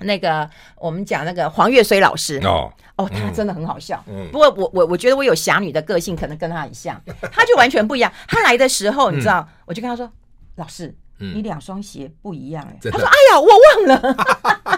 [0.00, 4.02] 那个我们讲那个黄岳虽老师哦哦，他真的很好笑。
[4.08, 7.00] 嗯，不过我我我觉得我有侠女的个性，可能跟他很像。
[7.32, 8.12] 他就完全不一样。
[8.26, 10.10] 他来的时候，你知道，我就跟他说
[10.56, 14.77] ：“老师，你两双鞋不一样。”哎，他说：“哎呀，我忘了。”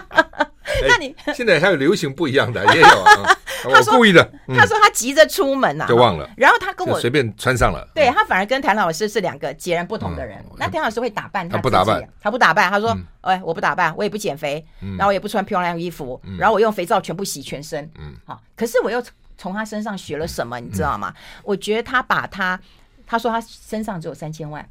[0.87, 2.87] 那你 现在还有流行不一样的也有。
[3.71, 4.27] 他说故意的，
[4.57, 6.27] 他说他急着出门呐，就忘了。
[6.35, 7.87] 然后他跟我随便穿上了。
[7.93, 10.43] 对，他反而跟谭老师是两个截然不同的人。
[10.57, 12.71] 那谭老师会打扮，他不打扮，他不打扮。
[12.71, 14.65] 他说：“哎，我不打扮，我也不减肥，
[14.97, 18.41] 然后我也不穿漂亮衣服，然后我用肥皂全部洗全身。”嗯，好。
[18.55, 19.03] 可是我又
[19.37, 21.13] 从他身上学了什么，你知道吗？
[21.43, 22.59] 我觉得他把他，
[23.05, 24.67] 他说他身上只有三千万。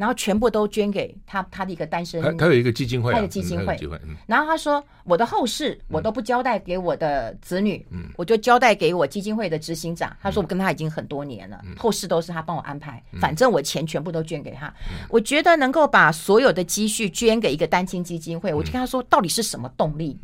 [0.00, 3.78] 然后全部都捐给他，他的一个单身，他有一个基金会，他的基金会。
[4.26, 7.86] 然后他说：“我的后事我都不交代给我的子女，
[8.16, 14.72] 我就交代给我基金会的执行长。”他说：“我跟他已经很多年了，后事都是他帮我安排，反正我钱全部都捐给他。
[15.10, 20.18] 我觉得能够把所有的积蓄捐给一个单亲基金会，我就跟他说到底是什么动力？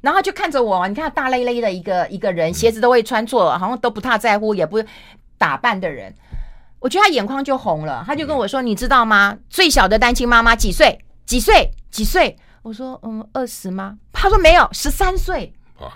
[0.00, 4.82] 然后他就看着我，你看大累累的一个一个人，鞋子都会穿错，好像都不太在乎，也不
[5.36, 6.14] 打扮的人。”
[6.80, 9.36] 我觉得他眼眶就红了，他就跟我说：“你知道吗？
[9.50, 10.98] 最小的单亲妈妈几岁？
[11.26, 11.70] 几岁？
[11.90, 15.92] 几岁？”我说：“嗯，二十吗？”他说：“没有，十三岁。”哇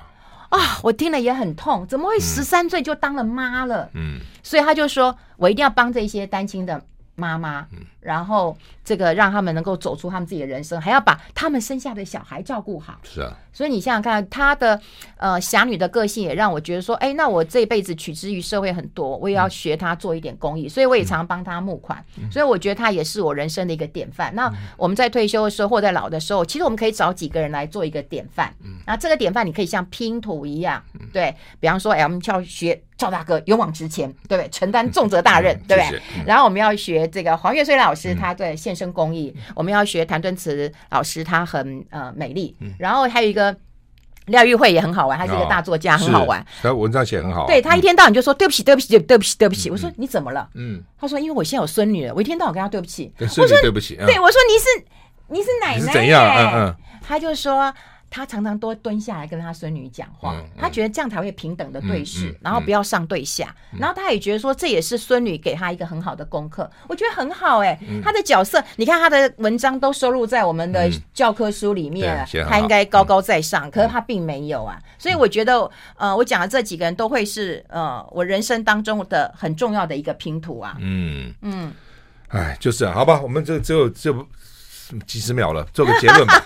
[0.51, 0.79] 啊！
[0.83, 3.89] 我听了也很痛，怎么会十三岁就当了妈了？
[3.95, 6.83] 嗯，所以他就说：“我一定要帮这些单亲的。”
[7.15, 7.67] 妈妈，
[8.03, 12.99] 然后这个让他们能够走出他们自己的人生，还要把他们生下的小孩照顾好。
[13.05, 14.81] 是啊，所以你想想看，他的
[15.17, 22.05] 呃侠女的个性也让我觉得说，哎，那我这辈子取之于社会很多，我也要学他做一点公益，所以我也常常帮他募款。
[22.31, 24.35] 所以我觉得他也是我人生的一个典范。
[24.35, 28.53] 那我们在退休的时候或在老的时候，其实我们可以找几个人来做一个典范。
[28.65, 30.83] 嗯那这个典范你可以像拼图一样，
[31.13, 32.83] 对，比方说，哎，我们要学。
[32.95, 34.49] 赵大哥勇往直前，对不对？
[34.51, 36.01] 承担重责大任，对不对？
[36.25, 42.57] 然后我们要学这个黄越绥老师，他对献身公益；我们要学谭敦慈老师，他很呃美丽。
[42.79, 43.55] 然后还有一个
[44.27, 46.45] 廖玉慧也很好玩，他是一个大作家，很好玩。
[46.63, 47.47] 他文章写很好。
[47.47, 49.71] 对，他一天到晚就说对不起，对不起，对不起，对不起。
[49.71, 50.49] 我说你怎么了？
[50.55, 53.13] 嗯，他说因为我现在有孙女了，我一天到晚跟他对不起。
[53.19, 53.97] 我说对不起。
[53.97, 54.87] 对，我说你是
[55.29, 55.93] 你是奶奶。
[55.93, 56.25] 怎样？
[56.25, 56.77] 嗯嗯。
[57.01, 57.73] 他就说。
[58.13, 63.55] 他常常都蹲下来跟他孙女讲话，嗯嗯、他觉得这样才会平等的对视，然后不要上对下。
[63.73, 66.71] 嗯、然后他也觉得说，这也是孙女给他一个很好的功课。
[66.89, 74.79] 我觉得很好哎、他的角色，你看他的文章都收录在我们的教科书里面他应该高高在上，嗯、可是他并没有啊。
[74.99, 80.77] 所以我觉得，呃，我讲的这几个人都会是呃我人生当中的很重要的一个拼图啊。
[80.81, 81.73] 嗯嗯，
[82.29, 84.27] 哎，就是啊，好吧，我们这只有这不。
[85.07, 86.43] 几十秒了，做个结论吧。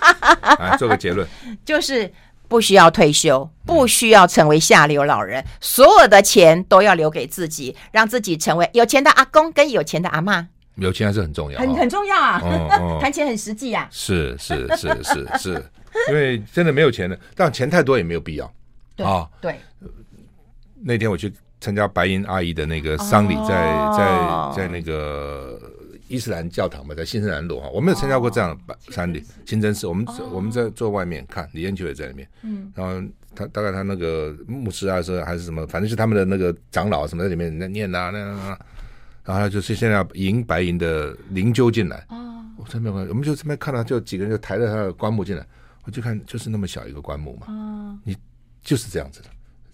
[0.59, 1.27] 来， 做个结论，
[1.65, 2.11] 就是
[2.47, 10.47] 不需要退休，不需要成为下流老人，所有的钱都要留给自己，让自己成为有钱的阿公跟有钱的阿妈。
[10.75, 12.39] 有钱还是很重要，很很重要啊！
[13.01, 13.87] 谈钱很实际啊。
[13.91, 15.65] 是是是是是，
[16.09, 18.45] 因为真的没有钱了，但钱太多也没有必要
[19.03, 19.27] 啊。
[19.41, 19.59] 对，
[20.83, 23.55] 那天我去参加白银阿姨的那个丧礼，在
[23.97, 25.59] 在在那个。
[26.07, 33.05] 伊斯兰教堂嘛，在新生南路哈，我没有参加过这样的丧礼，清真寺，我们我们在坐外面看，李彦秋也在里面，嗯，然后
[33.35, 38.59] 他大概他那个牧师啊，是还是什么，反正是他们的那个长老什么在里面在念啊那那，
[39.23, 45.45] 然后就是现在要迎白银的灵柩进来，哦，我这边看，我们就这边看到就几个人就抬着他的棺木进来，
[45.83, 48.15] 我就看就是那么小一个棺木嘛，哦，你
[48.61, 49.29] 就是这样子的，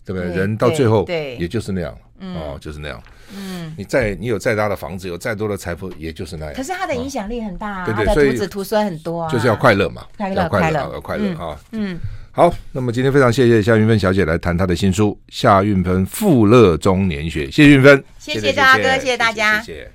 [0.05, 0.35] 对不对？
[0.35, 3.01] 人到最后对，也就是那样，哦，就是那样。
[3.35, 6.53] 嗯，你再你有再大的房子，有再多的财富，也就是那样。
[6.53, 11.59] 可是他的影响力很大啊，他的徒子徒孙很多啊，就是要快乐嘛，快乐快乐要快乐啊。
[11.71, 11.97] 嗯，
[12.31, 19.91] 好，那么今天非常谢谢夏运芬小姐来谈她的新书《夏运芬富乐中年学》，谢谢运芬，谢谢赵大哥，谢谢大家，谢谢。